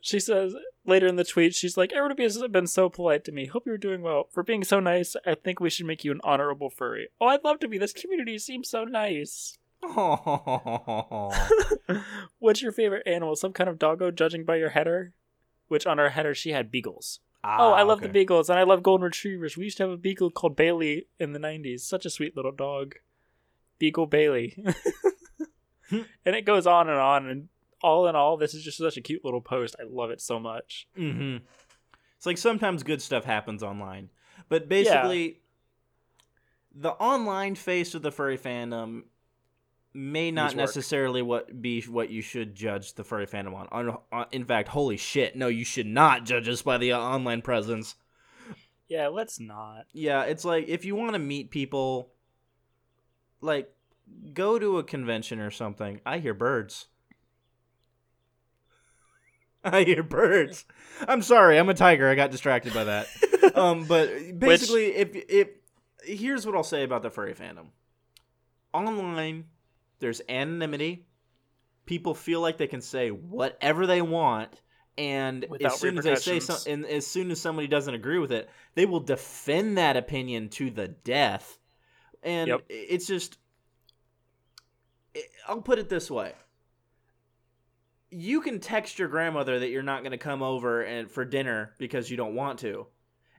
She 0.00 0.18
says 0.18 0.54
later 0.84 1.06
in 1.06 1.16
the 1.16 1.24
tweet, 1.24 1.54
she's 1.54 1.76
like, 1.76 1.92
Everybody 1.92 2.24
has 2.24 2.42
been 2.50 2.66
so 2.66 2.88
polite 2.88 3.24
to 3.24 3.32
me. 3.32 3.46
Hope 3.46 3.66
you're 3.66 3.78
doing 3.78 4.02
well. 4.02 4.28
For 4.30 4.42
being 4.42 4.64
so 4.64 4.80
nice, 4.80 5.16
I 5.26 5.34
think 5.34 5.60
we 5.60 5.70
should 5.70 5.86
make 5.86 6.04
you 6.04 6.12
an 6.12 6.20
honorable 6.24 6.70
furry. 6.70 7.08
Oh, 7.20 7.26
I'd 7.26 7.44
love 7.44 7.60
to 7.60 7.68
be. 7.68 7.78
This 7.78 7.92
community 7.92 8.38
seems 8.38 8.68
so 8.68 8.84
nice. 8.84 9.58
What's 12.38 12.62
your 12.62 12.72
favorite 12.72 13.06
animal? 13.06 13.36
Some 13.36 13.52
kind 13.52 13.68
of 13.68 13.78
doggo, 13.78 14.10
judging 14.10 14.44
by 14.44 14.56
your 14.56 14.70
header? 14.70 15.12
Which 15.68 15.86
on 15.86 15.98
her 15.98 16.10
header, 16.10 16.34
she 16.34 16.50
had 16.50 16.70
beagles. 16.70 17.20
Ah, 17.44 17.56
oh, 17.58 17.72
I 17.72 17.82
love 17.82 18.00
the 18.00 18.08
beagles, 18.08 18.48
and 18.48 18.58
I 18.58 18.62
love 18.62 18.84
golden 18.84 19.04
retrievers. 19.04 19.56
We 19.56 19.64
used 19.64 19.76
to 19.78 19.82
have 19.82 19.90
a 19.90 19.96
beagle 19.96 20.30
called 20.30 20.54
Bailey 20.54 21.08
in 21.18 21.32
the 21.32 21.40
90s. 21.40 21.80
Such 21.80 22.06
a 22.06 22.10
sweet 22.10 22.36
little 22.36 22.52
dog. 22.52 22.94
Beagle 23.78 24.06
Bailey. 24.06 24.64
Hmm. 25.90 26.02
and 26.24 26.34
it 26.34 26.46
goes 26.46 26.66
on 26.66 26.88
and 26.88 26.98
on, 26.98 27.28
and 27.28 27.48
all 27.82 28.06
in 28.08 28.16
all, 28.16 28.36
this 28.36 28.54
is 28.54 28.62
just 28.62 28.78
such 28.78 28.96
a 28.96 29.00
cute 29.00 29.24
little 29.24 29.40
post. 29.40 29.76
I 29.80 29.84
love 29.88 30.10
it 30.10 30.20
so 30.20 30.38
much. 30.38 30.86
Mm-hmm. 30.96 31.44
It's 32.16 32.26
like 32.26 32.38
sometimes 32.38 32.82
good 32.82 33.02
stuff 33.02 33.24
happens 33.24 33.62
online, 33.62 34.10
but 34.48 34.68
basically, 34.68 35.40
the 36.74 36.90
online 36.90 37.54
face 37.54 37.94
of 37.94 38.02
the 38.02 38.12
furry 38.12 38.38
fandom 38.38 39.02
may 39.94 40.30
not 40.30 40.56
necessarily 40.56 41.20
what 41.20 41.60
be 41.60 41.82
what 41.82 42.10
you 42.10 42.22
should 42.22 42.54
judge 42.54 42.94
the 42.94 43.04
furry 43.04 43.26
fandom 43.26 43.54
on. 43.54 43.68
on, 43.72 43.98
on 44.12 44.26
in 44.32 44.44
fact, 44.44 44.68
holy 44.68 44.96
shit, 44.96 45.36
no, 45.36 45.48
you 45.48 45.64
should 45.64 45.86
not 45.86 46.24
judge 46.24 46.48
us 46.48 46.62
by 46.62 46.78
the 46.78 46.92
uh, 46.92 46.98
online 46.98 47.42
presence. 47.42 47.96
Yeah, 48.88 49.08
let's 49.08 49.40
not. 49.40 49.86
Yeah, 49.92 50.22
it's 50.22 50.44
like 50.44 50.68
if 50.68 50.84
you 50.84 50.94
want 50.94 51.14
to 51.14 51.18
meet 51.18 51.50
people, 51.50 52.12
like 53.40 53.74
go 54.32 54.58
to 54.58 54.78
a 54.78 54.84
convention 54.84 55.40
or 55.40 55.50
something. 55.50 56.00
I 56.06 56.18
hear 56.18 56.34
birds. 56.34 56.88
I 59.64 59.84
hear 59.84 60.02
birds. 60.02 60.64
I'm 61.06 61.22
sorry, 61.22 61.58
I'm 61.58 61.68
a 61.68 61.74
tiger. 61.74 62.08
I 62.08 62.14
got 62.14 62.30
distracted 62.30 62.74
by 62.74 62.84
that. 62.84 63.06
um, 63.54 63.84
but 63.84 64.38
basically, 64.38 64.94
if 64.94 65.14
if 65.14 65.48
here's 66.04 66.44
what 66.44 66.54
I'll 66.56 66.64
say 66.64 66.82
about 66.82 67.02
the 67.02 67.10
furry 67.10 67.34
fandom. 67.34 67.66
Online, 68.74 69.44
there's 70.00 70.20
anonymity. 70.28 71.06
People 71.84 72.14
feel 72.14 72.40
like 72.40 72.56
they 72.58 72.66
can 72.66 72.80
say 72.80 73.10
whatever 73.10 73.86
they 73.86 74.02
want, 74.02 74.62
and 74.96 75.46
Without 75.48 75.72
as 75.72 75.80
soon 75.80 75.98
as 75.98 76.04
they 76.04 76.16
say 76.16 76.40
something, 76.40 76.72
and 76.72 76.86
as 76.86 77.06
soon 77.06 77.30
as 77.30 77.40
somebody 77.40 77.68
doesn't 77.68 77.92
agree 77.94 78.18
with 78.18 78.32
it, 78.32 78.48
they 78.74 78.86
will 78.86 79.00
defend 79.00 79.78
that 79.78 79.96
opinion 79.96 80.48
to 80.50 80.70
the 80.70 80.88
death. 80.88 81.58
And 82.22 82.48
Yep. 82.48 82.62
it's 82.68 83.06
just, 83.06 83.36
it- 85.14 85.30
I'll 85.46 85.60
put 85.60 85.78
it 85.78 85.88
this 85.88 86.10
way: 86.10 86.32
you 88.12 88.40
can 88.42 88.60
text 88.60 88.98
your 88.98 89.08
grandmother 89.08 89.58
that 89.58 89.70
you're 89.70 89.82
not 89.82 90.02
going 90.02 90.12
to 90.12 90.18
come 90.18 90.42
over 90.42 90.82
and 90.82 91.10
for 91.10 91.24
dinner 91.24 91.72
because 91.78 92.10
you 92.10 92.16
don't 92.16 92.34
want 92.34 92.58
to. 92.60 92.86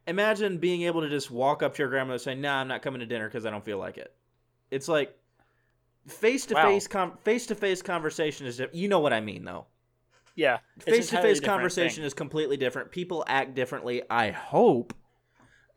Imagine 0.08 0.58
being 0.58 0.82
able 0.82 1.02
to 1.02 1.10
just 1.10 1.32
walk 1.32 1.64
up 1.64 1.76
to 1.76 1.82
your 1.84 1.90
grandmother 1.90 2.16
and 2.16 2.22
say, 2.22 2.36
"Nah, 2.36 2.56
I'm 2.60 2.68
not 2.68 2.82
coming 2.82 3.00
to 3.00 3.06
dinner 3.06 3.28
because 3.28 3.46
I 3.46 3.50
don't 3.52 3.64
feel 3.64 3.78
like 3.78 3.98
it." 3.98 4.14
It's 4.72 4.88
like 4.88 5.18
face 6.08 6.46
to 6.48 6.56
face 6.56 6.88
face 7.24 7.46
to 7.48 7.56
face 7.56 7.82
conversation 7.82 8.46
is. 8.48 8.62
You 8.74 8.88
know 8.90 9.00
what 9.00 9.14
I 9.14 9.22
mean, 9.22 9.46
though. 9.46 9.68
Yeah, 10.36 10.58
Face 10.80 11.10
to 11.12 11.22
face 11.22 11.40
conversation 11.40 11.98
thing. 11.98 12.06
is 12.06 12.16
completely 12.16 12.58
different. 12.58 12.90
People 12.92 13.24
act 13.28 13.54
differently. 13.54 14.02
I 14.10 14.32
hope, 14.32 14.94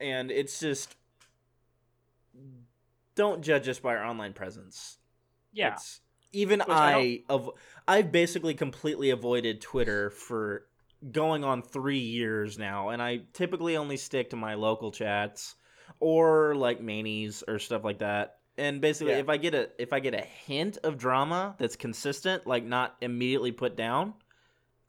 and 0.01 0.31
it's 0.31 0.59
just 0.59 0.97
don't 3.15 3.43
judge 3.43 3.69
us 3.69 3.79
by 3.79 3.95
our 3.97 4.05
online 4.05 4.33
presence. 4.33 4.99
Yeah, 5.53 5.69
It's- 5.69 6.01
even 6.37 6.61
Which 6.61 6.69
I 6.69 6.95
I 6.95 7.23
of 7.29 7.51
I've 7.89 8.13
basically 8.13 8.55
completely 8.55 9.11
avoided 9.11 9.61
Twitter 9.61 10.11
for 10.11 10.67
going 11.13 11.45
on 11.45 11.63
three 11.63 11.99
years 11.99 12.59
now, 12.59 12.91
and 12.91 13.01
I 13.03 13.21
typically 13.33 13.77
only 13.77 13.97
stick 13.97 14.31
to 14.31 14.37
my 14.37 14.55
local 14.55 14.91
chats 14.93 15.55
or 16.01 16.55
like 16.55 16.81
manies 16.81 17.43
or 17.47 17.59
stuff 17.59 17.85
like 17.85 17.99
that. 17.99 18.39
And 18.59 18.81
basically, 18.81 19.13
Yeah. 19.13 19.19
if 19.21 19.29
I 19.29 19.37
get 19.37 19.55
a 19.55 19.71
if 19.79 19.93
I 19.93 20.01
get 20.01 20.15
a 20.15 20.21
hint 20.21 20.79
of 20.83 20.97
drama 20.99 21.55
that's 21.59 21.77
consistent, 21.77 22.47
like 22.47 22.65
not 22.65 22.97
immediately 23.01 23.53
put 23.53 23.77
down, 23.77 24.15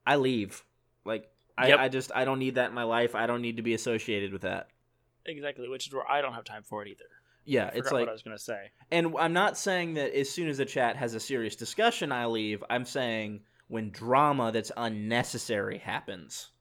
I 0.05 0.15
leave. 0.15 0.63
Like 1.05 1.29
I, 1.57 1.67
Yep. 1.69 1.79
I 1.79 1.89
just 1.89 2.11
I 2.15 2.25
don't 2.25 2.39
need 2.39 2.55
that 2.55 2.69
in 2.69 2.75
my 2.75 2.83
life. 2.83 3.13
I 3.15 3.25
don't 3.27 3.41
need 3.41 3.57
to 3.57 3.63
be 3.63 3.73
associated 3.73 4.31
with 4.33 4.41
that. 4.43 4.69
exactly. 5.25 5.67
Which 5.67 5.87
is 5.87 5.93
where 5.93 6.09
I 6.09 6.21
don't 6.21 6.33
have 6.33 6.45
time 6.45 6.63
for 6.63 6.81
it 6.83 6.87
either. 6.87 7.09
Yeah, 7.47 7.71
it's 7.73 7.91
like 7.91 8.01
what 8.01 8.09
I 8.09 8.13
was 8.13 8.23
gonna 8.23 8.37
say. 8.37 8.71
And 8.91 9.15
I'm 9.17 9.33
not 9.33 9.57
saying 9.57 9.93
that 9.95 10.13
as 10.13 10.29
soon 10.29 10.49
as 10.49 10.57
the 10.57 10.65
chat 10.65 10.95
has 10.97 11.13
a 11.15 11.19
serious 11.19 11.55
discussion, 11.55 12.11
I 12.11 12.25
leave. 12.25 12.63
I'm 12.69 12.85
saying 12.85 13.41
when 13.69 13.89
drama 13.91 14.51
that's 14.51 14.71
unnecessary 14.77 15.77
happens, 15.79 16.51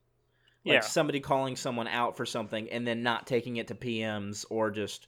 Like 0.64 0.75
Yeah. 0.75 0.81
somebody 0.81 1.21
calling 1.21 1.55
someone 1.55 1.87
out 1.87 2.16
for 2.16 2.26
something 2.26 2.69
and 2.71 2.87
then 2.87 3.02
not 3.05 3.26
taking 3.26 3.57
it 3.57 3.69
to 3.69 3.75
PMs 3.76 4.45
or 4.50 4.71
just 4.73 5.07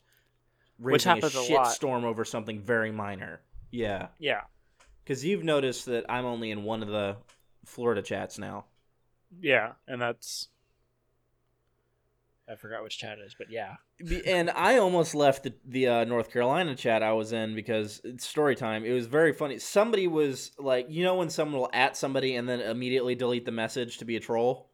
raising 0.78 1.10
a 1.10 1.14
a 1.16 1.18
lot. 1.20 1.66
shitstorm 1.66 2.04
over 2.04 2.24
something 2.24 2.60
very 2.62 2.92
minor. 2.92 3.40
Yeah. 3.72 4.08
Yeah. 4.18 4.42
Because 5.02 5.24
you've 5.24 5.42
noticed 5.42 5.86
that 5.86 6.04
I'm 6.08 6.24
only 6.24 6.50
in 6.52 6.62
one 6.62 6.82
of 6.82 6.88
the 6.88 7.16
Florida 7.64 8.02
chats 8.02 8.38
now. 8.38 8.66
Yeah. 9.40 9.72
And 9.88 10.00
that's. 10.00 10.48
I 12.50 12.56
forgot 12.56 12.82
which 12.82 12.98
chat 12.98 13.18
it 13.18 13.22
is, 13.22 13.34
but 13.36 13.50
yeah. 13.50 13.76
And 14.26 14.48
I 14.50 14.78
almost 14.78 15.14
left 15.14 15.42
the, 15.42 15.54
the 15.66 15.88
uh, 15.88 16.04
North 16.04 16.32
Carolina 16.32 16.74
chat 16.74 17.02
I 17.02 17.12
was 17.12 17.32
in 17.32 17.54
because 17.54 18.00
it's 18.04 18.26
story 18.26 18.56
time. 18.56 18.84
It 18.84 18.92
was 18.92 19.06
very 19.06 19.34
funny. 19.34 19.58
Somebody 19.58 20.06
was 20.06 20.52
like, 20.58 20.86
you 20.88 21.04
know, 21.04 21.16
when 21.16 21.28
someone 21.28 21.60
will 21.60 21.70
at 21.74 21.96
somebody 21.96 22.36
and 22.36 22.48
then 22.48 22.60
immediately 22.60 23.14
delete 23.14 23.44
the 23.44 23.52
message 23.52 23.98
to 23.98 24.06
be 24.06 24.16
a 24.16 24.20
troll? 24.20 24.70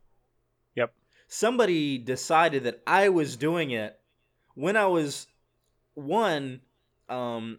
Yep. 0.77 0.95
Somebody 1.27 1.99
decided 1.99 2.63
that 2.65 2.81
I 2.87 3.09
was 3.09 3.37
doing 3.37 3.73
it 3.73 3.99
when 4.55 4.77
I 4.77 4.87
was, 4.87 5.27
one, 5.95 6.61
um, 7.09 7.59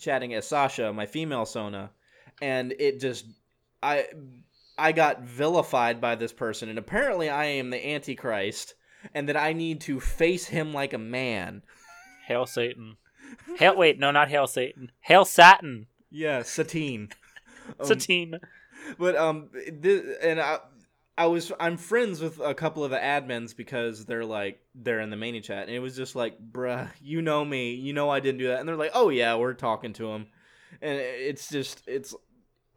chatting 0.00 0.34
as 0.34 0.46
Sasha, 0.46 0.92
my 0.92 1.06
female 1.06 1.46
Sona, 1.46 1.90
and 2.42 2.74
it 2.78 3.00
just, 3.00 3.26
I, 3.80 4.06
I 4.76 4.90
got 4.90 5.22
vilified 5.22 6.00
by 6.00 6.16
this 6.16 6.32
person, 6.32 6.68
and 6.68 6.78
apparently 6.78 7.30
I 7.30 7.44
am 7.44 7.70
the 7.70 7.88
Antichrist 7.94 8.74
and 9.14 9.28
that 9.28 9.36
I 9.36 9.52
need 9.52 9.80
to 9.82 10.00
face 10.00 10.46
him 10.46 10.72
like 10.72 10.92
a 10.92 10.98
man. 10.98 11.62
Hail 12.26 12.46
Satan. 12.46 12.96
Hail. 13.58 13.76
Wait, 13.76 13.98
no, 13.98 14.10
not 14.10 14.28
Hail 14.28 14.46
Satan. 14.46 14.90
Hail 15.00 15.24
Satin. 15.24 15.86
Yeah, 16.10 16.42
Satine. 16.42 17.10
Um, 17.80 17.86
Satine. 17.86 18.38
But 18.98 19.16
um, 19.16 19.50
this, 19.72 20.16
and 20.22 20.40
I, 20.40 20.58
I 21.18 21.26
was 21.26 21.50
I'm 21.58 21.76
friends 21.76 22.20
with 22.20 22.38
a 22.40 22.54
couple 22.54 22.84
of 22.84 22.90
the 22.90 22.98
admins 22.98 23.56
because 23.56 24.04
they're 24.04 24.24
like 24.24 24.60
they're 24.74 25.00
in 25.00 25.10
the 25.10 25.16
mini 25.16 25.40
chat, 25.40 25.66
and 25.66 25.74
it 25.74 25.80
was 25.80 25.96
just 25.96 26.14
like, 26.14 26.38
bruh, 26.40 26.88
you 27.00 27.22
know 27.22 27.44
me, 27.44 27.74
you 27.74 27.92
know 27.92 28.10
I 28.10 28.20
didn't 28.20 28.38
do 28.38 28.48
that, 28.48 28.60
and 28.60 28.68
they're 28.68 28.76
like, 28.76 28.92
oh 28.94 29.08
yeah, 29.08 29.34
we're 29.36 29.54
talking 29.54 29.92
to 29.94 30.10
him, 30.10 30.26
and 30.80 30.98
it's 30.98 31.48
just 31.48 31.82
it's. 31.86 32.14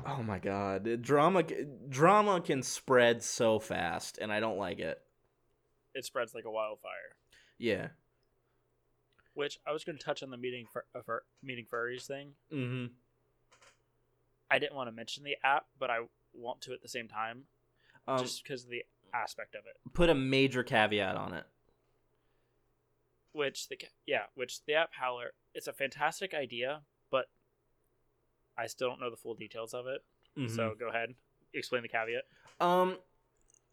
Oh 0.06 0.24
my 0.24 0.40
god, 0.40 1.02
drama 1.02 1.44
drama 1.90 2.40
can 2.40 2.64
spread 2.64 3.22
so 3.22 3.60
fast, 3.60 4.18
and 4.20 4.32
I 4.32 4.40
don't 4.40 4.58
like 4.58 4.80
it. 4.80 5.02
It 6.00 6.06
spreads 6.06 6.34
like 6.34 6.46
a 6.46 6.50
wildfire. 6.50 7.18
Yeah. 7.58 7.90
Which 9.34 9.60
I 9.68 9.74
was 9.74 9.84
going 9.84 9.98
to 9.98 10.04
touch 10.04 10.24
on 10.24 10.30
the 10.30 10.38
meeting 10.38 10.66
for, 10.72 10.86
uh, 10.96 11.02
for 11.02 11.24
meeting 11.44 11.66
furries 11.70 12.08
thing. 12.08 12.32
Mm-hmm. 12.54 12.94
I 14.50 14.60
didn't 14.60 14.76
want 14.76 14.88
to 14.88 14.94
mention 14.94 15.26
the 15.26 15.36
app, 15.44 15.66
but 15.78 15.90
I 15.90 16.00
want 16.34 16.62
to 16.62 16.72
at 16.74 16.82
the 16.82 16.88
same 16.88 17.10
time, 17.10 17.44
Um, 18.08 18.20
just 18.20 18.42
because 18.44 18.64
of 18.64 18.70
the 18.70 18.86
aspect 19.14 19.56
of 19.56 19.62
it. 19.66 19.76
put 19.94 20.10
a 20.10 20.16
major 20.16 20.64
caveat 20.64 21.18
on 21.18 21.34
it. 21.34 21.44
Which 23.34 23.68
the 23.68 23.78
yeah, 24.08 24.24
which 24.36 24.64
the 24.66 24.76
app 24.76 24.92
Howlr, 25.02 25.28
it's 25.54 25.68
a 25.68 25.74
fantastic 25.74 26.34
idea, 26.34 26.82
but 27.12 27.30
I 28.58 28.68
still 28.68 28.88
don't 28.90 29.02
know 29.02 29.12
the 29.12 29.18
full 29.18 29.36
details 29.36 29.74
of 29.74 29.86
it. 29.86 30.04
Mm-hmm. 30.38 30.56
So 30.56 30.76
go 30.80 30.88
ahead, 30.88 31.14
explain 31.54 31.82
the 31.84 31.90
caveat. 31.90 32.24
Um, 32.62 32.98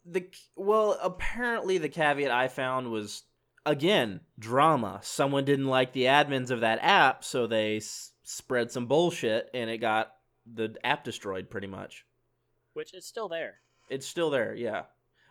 the 0.09 0.27
well, 0.55 0.97
apparently 1.01 1.77
the 1.77 1.89
caveat 1.89 2.31
I 2.31 2.47
found 2.47 2.91
was 2.91 3.23
again 3.65 4.21
drama. 4.39 4.99
Someone 5.03 5.45
didn't 5.45 5.67
like 5.67 5.93
the 5.93 6.03
admins 6.03 6.49
of 6.51 6.61
that 6.61 6.79
app, 6.81 7.23
so 7.23 7.47
they 7.47 7.77
s- 7.77 8.13
spread 8.23 8.71
some 8.71 8.85
bullshit, 8.87 9.49
and 9.53 9.69
it 9.69 9.79
got 9.79 10.13
the 10.51 10.75
app 10.83 11.03
destroyed. 11.03 11.49
Pretty 11.49 11.67
much, 11.67 12.05
Which 12.73 12.93
is 12.93 13.05
still 13.05 13.27
there. 13.27 13.55
it's 13.89 14.07
still 14.07 14.29
there, 14.29 14.53
yeah. 14.55 14.83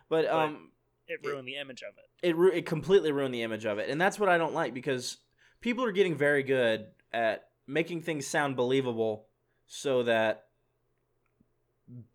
But 0.09 0.25
um, 0.27 0.71
It 1.07 1.19
It- 1.23 1.27
ruined 1.27 1.47
the 1.47 1.55
image 1.55 1.81
of 1.83 1.93
it. 1.97 2.27
it 2.27 2.35
ru- 2.35 2.51
it 2.51 2.65
completely 2.65 3.11
ruined 3.11 3.33
the 3.33 3.43
image 3.43 3.65
of 3.65 3.79
it, 3.79 3.89
and 3.89 3.99
that's 3.99 4.19
what 4.19 4.29
I 4.29 4.37
don't 4.37 4.53
like 4.53 4.73
because 4.73 5.17
people 5.61 5.83
are 5.85 5.91
getting 5.91 6.15
very 6.15 6.43
good 6.43 6.87
at 7.11 7.49
making 7.65 8.01
things 8.01 8.27
sound 8.27 8.55
believable, 8.55 9.27
so 9.65 10.03
that 10.03 10.46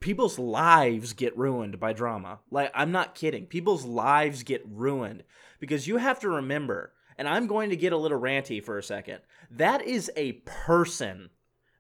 people's 0.01 0.39
lives 0.39 1.13
get 1.13 1.37
ruined 1.37 1.81
by 1.81 1.93
drama. 1.93 2.41
Like 2.51 2.71
I'm 2.75 2.93
not 2.93 3.15
kidding. 3.15 3.47
People's 3.47 3.85
lives 3.85 4.43
get 4.43 4.63
ruined 4.69 5.25
because 5.61 5.87
you 5.87 5.97
have 5.99 6.21
to 6.21 6.29
remember, 6.29 6.93
and 7.17 7.29
I'm 7.29 7.47
going 7.47 7.71
to 7.71 7.77
get 7.77 7.93
a 7.93 7.99
little 7.99 8.21
ranty 8.21 8.63
for 8.63 8.79
a 8.79 8.83
second. 8.83 9.21
That 9.51 9.83
is 9.83 10.11
a 10.17 10.33
person. 10.45 11.31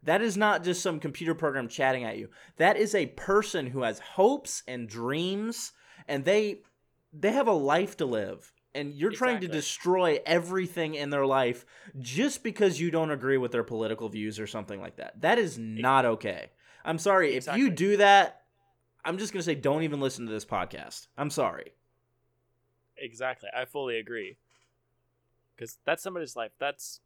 That 0.04 0.20
is 0.20 0.36
not 0.36 0.64
just 0.64 0.82
some 0.82 0.98
computer 0.98 1.34
program 1.34 1.68
chatting 1.68 2.04
at 2.04 2.18
you. 2.18 2.28
That 2.56 2.76
is 2.76 2.94
a 2.94 3.06
person 3.06 3.68
who 3.68 3.82
has 3.82 4.00
hopes 4.00 4.62
and 4.66 4.88
dreams 4.88 5.72
and 6.08 6.24
they 6.24 6.62
they 7.12 7.32
have 7.32 7.48
a 7.48 7.52
life 7.52 7.96
to 7.98 8.06
live. 8.06 8.52
And 8.74 8.94
you're 8.94 9.12
trying 9.12 9.40
to 9.40 9.48
destroy 9.48 10.18
everything 10.24 10.94
in 10.94 11.10
their 11.10 11.26
life 11.26 11.66
just 11.98 12.42
because 12.42 12.80
you 12.80 12.90
don't 12.90 13.10
agree 13.10 13.36
with 13.36 13.52
their 13.52 13.64
political 13.64 14.08
views 14.08 14.40
or 14.40 14.46
something 14.46 14.80
like 14.80 14.96
that. 14.96 15.20
That 15.20 15.38
is 15.38 15.58
not 15.58 16.06
okay. 16.06 16.52
I'm 16.84 16.98
sorry. 16.98 17.34
If 17.34 17.46
you 17.56 17.70
do 17.70 17.96
that, 17.98 18.42
I'm 19.04 19.18
just 19.18 19.32
going 19.32 19.40
to 19.40 19.44
say 19.44 19.54
don't 19.54 19.82
even 19.82 20.00
listen 20.00 20.26
to 20.26 20.32
this 20.32 20.44
podcast. 20.44 21.06
I'm 21.16 21.30
sorry. 21.30 21.72
Exactly, 22.96 23.48
I 23.56 23.64
fully 23.64 23.98
agree. 23.98 24.36
Because 25.56 25.78
that's 25.84 26.02
somebody's 26.02 26.36
life. 26.36 26.52
That's 26.58 27.00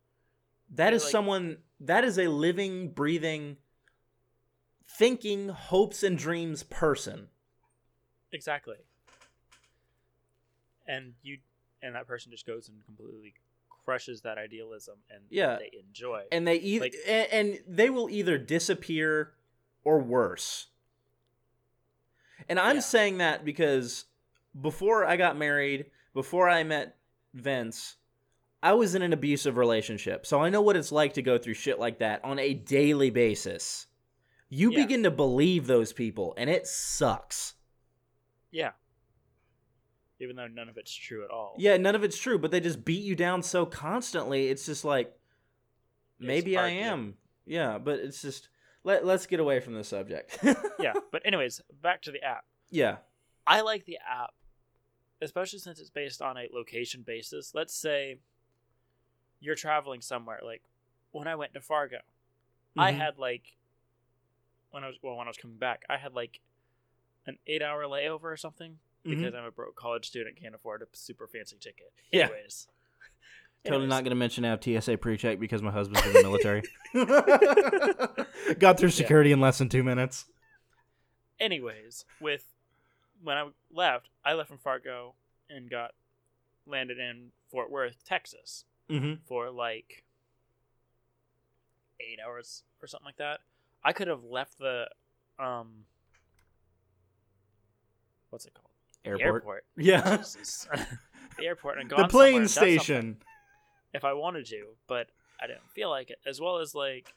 that 0.74 0.92
is 0.92 1.02
like- 1.04 1.12
someone 1.12 1.58
that 1.80 2.04
is 2.04 2.18
a 2.18 2.28
living, 2.28 2.90
breathing, 2.90 3.56
thinking 4.88 5.48
hopes 5.48 6.02
and 6.02 6.16
dreams 6.18 6.62
person. 6.62 7.28
exactly. 8.32 8.76
And 10.86 11.14
you 11.22 11.38
and 11.82 11.94
that 11.94 12.06
person 12.06 12.30
just 12.30 12.46
goes 12.46 12.68
and 12.68 12.84
completely 12.84 13.34
crushes 13.84 14.20
that 14.22 14.38
idealism, 14.38 14.96
and 15.10 15.24
Yeah. 15.30 15.56
they 15.58 15.70
enjoy. 15.78 16.24
And 16.32 16.46
they 16.46 16.56
either 16.56 16.84
Like- 16.86 16.94
and, 17.06 17.32
and 17.32 17.64
they 17.76 17.90
will 17.90 18.08
either 18.10 18.38
disappear 18.38 19.34
or 19.86 20.00
worse. 20.00 20.66
And 22.48 22.58
I'm 22.58 22.76
Yeah. 22.76 22.80
saying 22.82 23.18
that 23.18 23.44
because 23.44 24.04
before 24.60 25.04
I 25.06 25.16
got 25.16 25.36
married, 25.36 25.90
before 26.12 26.48
I 26.48 26.64
met 26.64 26.98
Vince, 27.32 27.96
I 28.62 28.72
was 28.72 28.96
in 28.96 29.02
an 29.02 29.12
abusive 29.12 29.56
relationship. 29.56 30.26
So 30.26 30.42
I 30.42 30.48
know 30.50 30.60
what 30.60 30.76
it's 30.76 30.90
like 30.90 31.12
to 31.14 31.22
go 31.22 31.38
through 31.38 31.54
shit 31.54 31.78
like 31.78 31.98
that 32.00 32.24
on 32.24 32.38
a 32.40 32.52
daily 32.52 33.10
basis. 33.10 33.86
You 34.48 34.72
Yeah. 34.72 34.82
begin 34.82 35.02
to 35.04 35.10
believe 35.10 35.66
those 35.68 35.92
people 35.92 36.34
and 36.36 36.50
it 36.50 36.66
sucks. 36.66 37.54
yeah. 38.50 38.72
Even 40.18 40.34
though 40.34 40.46
none 40.48 40.68
of 40.70 40.78
it's 40.78 40.94
true 40.94 41.22
at 41.24 41.30
all. 41.30 41.54
Yeah, 41.58 41.76
none 41.76 41.94
of 41.94 42.02
it's 42.02 42.16
true, 42.16 42.38
but 42.38 42.50
they 42.50 42.58
just 42.58 42.86
beat 42.86 43.02
you 43.04 43.14
down 43.14 43.42
so 43.42 43.66
constantly. 43.66 44.48
It's 44.48 44.64
just 44.64 44.82
like 44.82 45.14
maybe 46.18 46.56
I 46.56 46.60
hard 46.70 46.72
to- 46.72 46.78
am. 46.80 47.18
Yeah, 47.44 47.76
but 47.76 47.98
it's 48.00 48.22
just 48.22 48.48
let 48.86 49.04
let's 49.04 49.26
get 49.26 49.40
away 49.40 49.60
from 49.60 49.74
the 49.74 49.84
subject. 49.84 50.38
yeah. 50.80 50.94
But 51.12 51.22
anyways, 51.26 51.60
back 51.82 52.00
to 52.02 52.10
the 52.12 52.22
app. 52.22 52.44
yeah. 52.70 52.96
I 53.46 53.58
I 53.58 53.60
like 53.60 53.84
the 53.84 53.98
app, 53.98 54.32
especially 55.20 55.58
since 55.60 55.78
it's 55.78 55.90
based 55.90 56.20
on 56.22 56.36
a 56.36 56.48
location 56.52 57.02
basis. 57.02 57.52
Let's 57.54 57.74
say 57.74 58.16
you're 59.40 59.54
traveling 59.54 60.00
somewhere. 60.00 60.40
Like 60.42 60.62
when 61.12 61.28
I 61.28 61.34
went 61.36 61.54
to 61.54 61.60
Fargo, 61.60 61.98
I 62.76 62.92
Mhm. 62.92 62.96
had 62.98 63.18
like 63.18 63.56
when 64.70 64.82
I 64.84 64.88
was 64.88 64.96
well 65.02 65.16
when 65.16 65.26
I 65.26 65.30
was 65.30 65.36
coming 65.36 65.58
back, 65.58 65.84
I 65.88 65.96
had 65.96 66.14
like 66.14 66.40
an 67.26 67.38
eight 67.46 67.62
hour 67.62 67.84
layover 67.84 68.24
or 68.24 68.36
something 68.36 68.78
because 69.04 69.34
I'm 69.34 69.44
a 69.44 69.50
broke 69.52 69.76
college 69.76 70.06
student, 70.08 70.36
can't 70.40 70.54
afford 70.54 70.82
a 70.82 70.86
super 70.92 71.26
fancy 71.28 71.56
ticket. 71.60 71.92
Yeah. 72.10 72.24
Anyways, 72.24 72.66
Totally 73.66 73.84
Anyways, 73.84 73.90
not 73.90 74.04
going 74.04 74.10
to 74.10 74.16
mention 74.16 74.44
I 74.44 74.48
have 74.50 74.62
TSA 74.62 74.98
pre-check 74.98 75.40
because 75.40 75.62
my 75.62 75.70
husband's 75.70 76.06
in 76.06 76.12
the 76.12 76.22
military. 76.22 76.62
Got 78.58 78.78
through 78.78 78.90
security 78.90 79.32
in 79.32 79.40
less 79.40 79.58
than 79.58 79.68
two 79.68 79.82
minutes. 79.82 80.24
anyways, 81.40 82.04
with 82.20 82.44
when 83.22 83.36
I 83.36 83.48
left, 83.72 84.08
I 84.24 84.34
left 84.34 84.48
from 84.48 84.58
Fargo 84.58 85.14
and 85.50 85.68
got 85.70 85.92
landed 86.66 86.98
in 86.98 87.30
Fort 87.50 87.70
Worth, 87.70 88.04
Texas. 88.04 88.64
Mm-hmm. 88.88 89.14
for 89.26 89.50
like 89.50 90.04
eight 92.00 92.18
hours 92.24 92.62
or 92.80 92.86
something 92.86 93.06
like 93.06 93.16
that. 93.16 93.40
I 93.82 93.92
could 93.92 94.06
have 94.06 94.22
left 94.22 94.58
the 94.58 94.86
um 95.40 95.86
what's 98.30 98.46
it 98.46 98.54
called? 98.54 98.70
The 99.02 99.10
Airport. 99.10 99.42
airport. 99.42 99.64
Yeah. 99.76 100.22
The 101.38 101.44
airport 101.46 101.78
and 101.78 101.90
gone 101.90 101.98
the 101.98 102.08
somewhere 102.08 102.28
plane 102.30 102.36
and 102.36 102.44
done 102.44 102.48
station. 102.48 103.16
If 103.96 104.04
I 104.04 104.12
wanted 104.12 104.46
to, 104.46 104.76
but 104.86 105.08
I 105.40 105.46
didn't 105.46 105.70
feel 105.74 105.90
like 105.90 106.10
it. 106.10 106.18
As 106.24 106.40
well 106.40 106.58
as 106.58 106.74
like 106.74 107.12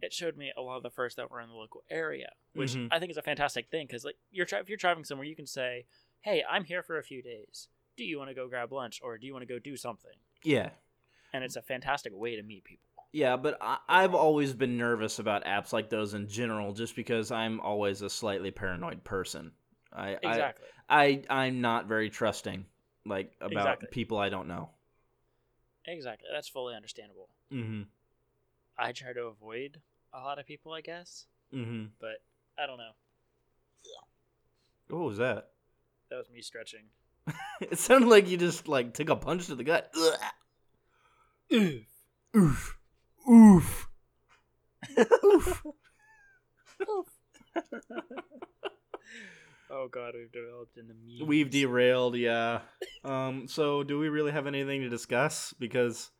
it 0.00 0.12
showed 0.12 0.36
me 0.36 0.52
a 0.56 0.60
lot 0.62 0.76
of 0.76 0.82
the 0.82 0.90
first 0.90 1.16
that 1.16 1.30
were 1.30 1.40
in 1.40 1.48
the 1.48 1.54
local 1.54 1.84
area, 1.90 2.32
which 2.54 2.74
Mhm. 2.74 2.88
I 2.90 2.98
think 2.98 3.10
is 3.10 3.16
a 3.16 3.22
fantastic 3.22 3.68
thing 3.70 3.86
because 3.86 4.04
like 4.04 4.16
you're 4.30 4.46
tra- 4.46 4.60
if 4.60 4.68
you're 4.68 4.78
traveling 4.78 5.04
somewhere, 5.04 5.26
you 5.26 5.36
can 5.36 5.46
say, 5.46 5.86
"Hey, 6.22 6.42
I'm 6.48 6.64
here 6.64 6.82
for 6.82 6.98
a 6.98 7.04
few 7.04 7.22
days. 7.22 7.68
Do 7.96 8.04
you 8.04 8.18
want 8.18 8.30
to 8.30 8.34
go 8.34 8.48
grab 8.48 8.72
lunch 8.72 9.00
or 9.02 9.18
do 9.18 9.26
you 9.26 9.32
want 9.32 9.42
to 9.42 9.52
go 9.54 9.58
do 9.58 9.76
something?" 9.76 10.16
Yeah. 10.42 10.70
And 11.32 11.44
it's 11.44 11.56
a 11.56 11.62
fantastic 11.62 12.12
way 12.14 12.36
to 12.36 12.42
meet 12.42 12.64
people. 12.64 12.88
Yeah, 13.12 13.36
but 13.36 13.58
I, 13.60 13.78
I've 13.88 14.14
always 14.14 14.54
been 14.54 14.76
nervous 14.78 15.18
about 15.18 15.44
apps 15.44 15.72
like 15.72 15.90
those 15.90 16.14
in 16.14 16.28
general, 16.28 16.72
just 16.72 16.96
because 16.96 17.30
I'm 17.30 17.60
always 17.60 18.02
a 18.02 18.10
slightly 18.10 18.50
paranoid 18.50 19.04
person. 19.04 19.52
I 19.92 20.18
Exactly. 20.22 20.66
I, 20.88 21.22
I 21.28 21.46
I'm 21.46 21.60
not 21.60 21.86
very 21.86 22.08
trusting, 22.10 22.64
like 23.04 23.32
about 23.40 23.52
Exactly. 23.52 23.88
people 23.90 24.18
I 24.18 24.30
don't 24.30 24.48
know. 24.48 24.70
Exactly. 25.86 26.28
That's 26.32 26.48
fully 26.48 26.74
understandable. 26.74 27.28
Mm-hmm. 27.52 27.82
I 28.78 28.92
try 28.92 29.12
to 29.12 29.24
avoid 29.24 29.80
a 30.12 30.20
lot 30.20 30.38
of 30.38 30.46
people, 30.46 30.72
I 30.72 30.80
guess, 30.80 31.26
Mm-hmm. 31.54 31.86
but 32.00 32.22
I 32.58 32.66
don't 32.66 32.78
know. 32.78 32.92
What 34.88 35.06
was 35.06 35.18
that? 35.18 35.48
That 36.10 36.16
was 36.16 36.30
me 36.30 36.42
stretching. 36.42 36.84
It 37.60 37.78
sounded 37.78 38.08
like 38.08 38.28
you 38.28 38.36
just 38.36 38.66
like 38.68 38.92
took 38.92 39.08
a 39.08 39.16
punch 39.16 39.46
to 39.46 39.54
the 39.54 39.64
gut. 39.64 39.90
Ugh. 39.96 40.18
Oof. 41.54 41.86
Oof. 42.36 42.78
Oof. 43.30 43.88
oh 49.72 49.88
god, 49.90 50.14
we've 50.14 50.30
developed 50.30 50.76
into 50.76 50.94
memes. 50.94 51.22
We've 51.26 51.50
derailed, 51.50 52.16
yeah. 52.16 52.60
Um. 53.04 53.46
So, 53.48 53.82
do 53.82 53.98
we 53.98 54.08
really 54.08 54.32
have 54.32 54.46
anything 54.46 54.82
to 54.82 54.88
discuss? 54.88 55.54
Because 55.58 56.10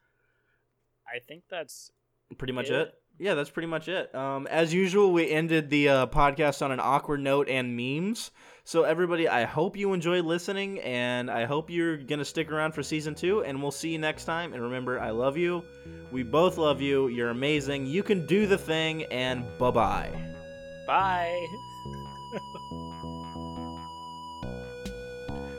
I 1.06 1.18
think 1.20 1.44
that's 1.50 1.90
pretty 2.38 2.52
much 2.52 2.70
Yeah. 2.70 2.80
it. 2.82 2.94
Yeah, 3.18 3.34
that's 3.34 3.50
pretty 3.50 3.66
much 3.68 3.88
it. 3.88 4.12
Um, 4.14 4.46
as 4.46 4.72
usual, 4.72 5.12
we 5.12 5.30
ended 5.30 5.68
the 5.68 5.88
uh, 5.88 6.06
podcast 6.06 6.62
on 6.62 6.72
an 6.72 6.80
awkward 6.80 7.20
note 7.20 7.46
and 7.48 7.76
memes. 7.76 8.30
So, 8.64 8.84
everybody, 8.84 9.28
I 9.28 9.44
hope 9.44 9.76
you 9.76 9.92
enjoyed 9.92 10.24
listening, 10.24 10.80
and 10.80 11.30
I 11.30 11.44
hope 11.44 11.68
you're 11.68 11.98
gonna 11.98 12.24
stick 12.24 12.50
around 12.50 12.72
for 12.72 12.82
season 12.82 13.14
two. 13.14 13.44
And 13.44 13.60
we'll 13.60 13.70
see 13.70 13.90
you 13.90 13.98
next 13.98 14.24
time. 14.24 14.54
And 14.54 14.62
remember, 14.62 14.98
I 14.98 15.10
love 15.10 15.36
you. 15.36 15.62
We 16.10 16.22
both 16.22 16.56
love 16.58 16.80
you. 16.80 17.08
You're 17.08 17.30
amazing. 17.30 17.86
You 17.86 18.02
can 18.02 18.26
do 18.26 18.46
the 18.46 18.58
thing. 18.58 19.04
And 19.04 19.44
bye 19.58 19.70
bye. 19.70 20.10
bye. 20.86 21.71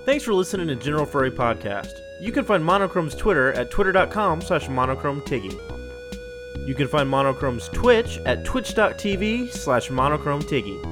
Thanks 0.06 0.26
for 0.26 0.34
listening 0.34 0.68
to 0.68 0.76
General 0.76 1.06
Furry 1.06 1.32
Podcast. 1.32 2.02
You 2.20 2.32
can 2.32 2.44
find 2.44 2.64
Monochrome's 2.64 3.16
Twitter 3.16 3.54
at 3.54 3.72
twitter.com 3.72 4.42
slash 4.42 4.68
monochrometiggy. 4.68 5.58
You 6.68 6.76
can 6.76 6.88
find 6.88 7.10
Monochrome's 7.10 7.70
Twitch 7.70 8.20
at 8.26 8.46
twitch.tv 8.46 9.52
slash 9.52 9.90
monochrometiggy. 9.90 10.92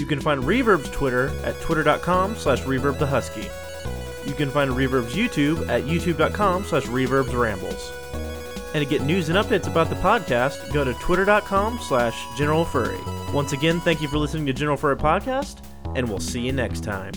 You 0.00 0.06
can 0.06 0.20
find 0.20 0.42
Reverb's 0.42 0.88
Twitter 0.90 1.30
at 1.44 1.60
twitter.com 1.60 2.36
slash 2.36 2.62
reverbthehusky. 2.62 3.50
You 4.26 4.34
can 4.34 4.50
find 4.50 4.70
Reverb's 4.70 5.14
YouTube 5.14 5.68
at 5.68 5.84
youtube.com 5.84 6.64
slash 6.64 6.84
reverbsrambles. 6.84 7.92
And 8.72 8.84
to 8.84 8.88
get 8.88 9.02
news 9.02 9.28
and 9.28 9.38
updates 9.38 9.66
about 9.66 9.90
the 9.90 9.96
podcast, 9.96 10.72
go 10.72 10.84
to 10.84 10.94
twitter.com 10.94 11.80
slash 11.80 12.16
generalfurry. 12.36 13.00
Once 13.32 13.52
again, 13.52 13.80
thank 13.80 14.00
you 14.00 14.08
for 14.08 14.18
listening 14.18 14.46
to 14.46 14.52
General 14.52 14.76
Furry 14.76 14.96
Podcast, 14.96 15.64
and 15.96 16.08
we'll 16.08 16.20
see 16.20 16.40
you 16.40 16.52
next 16.52 16.84
time. 16.84 17.12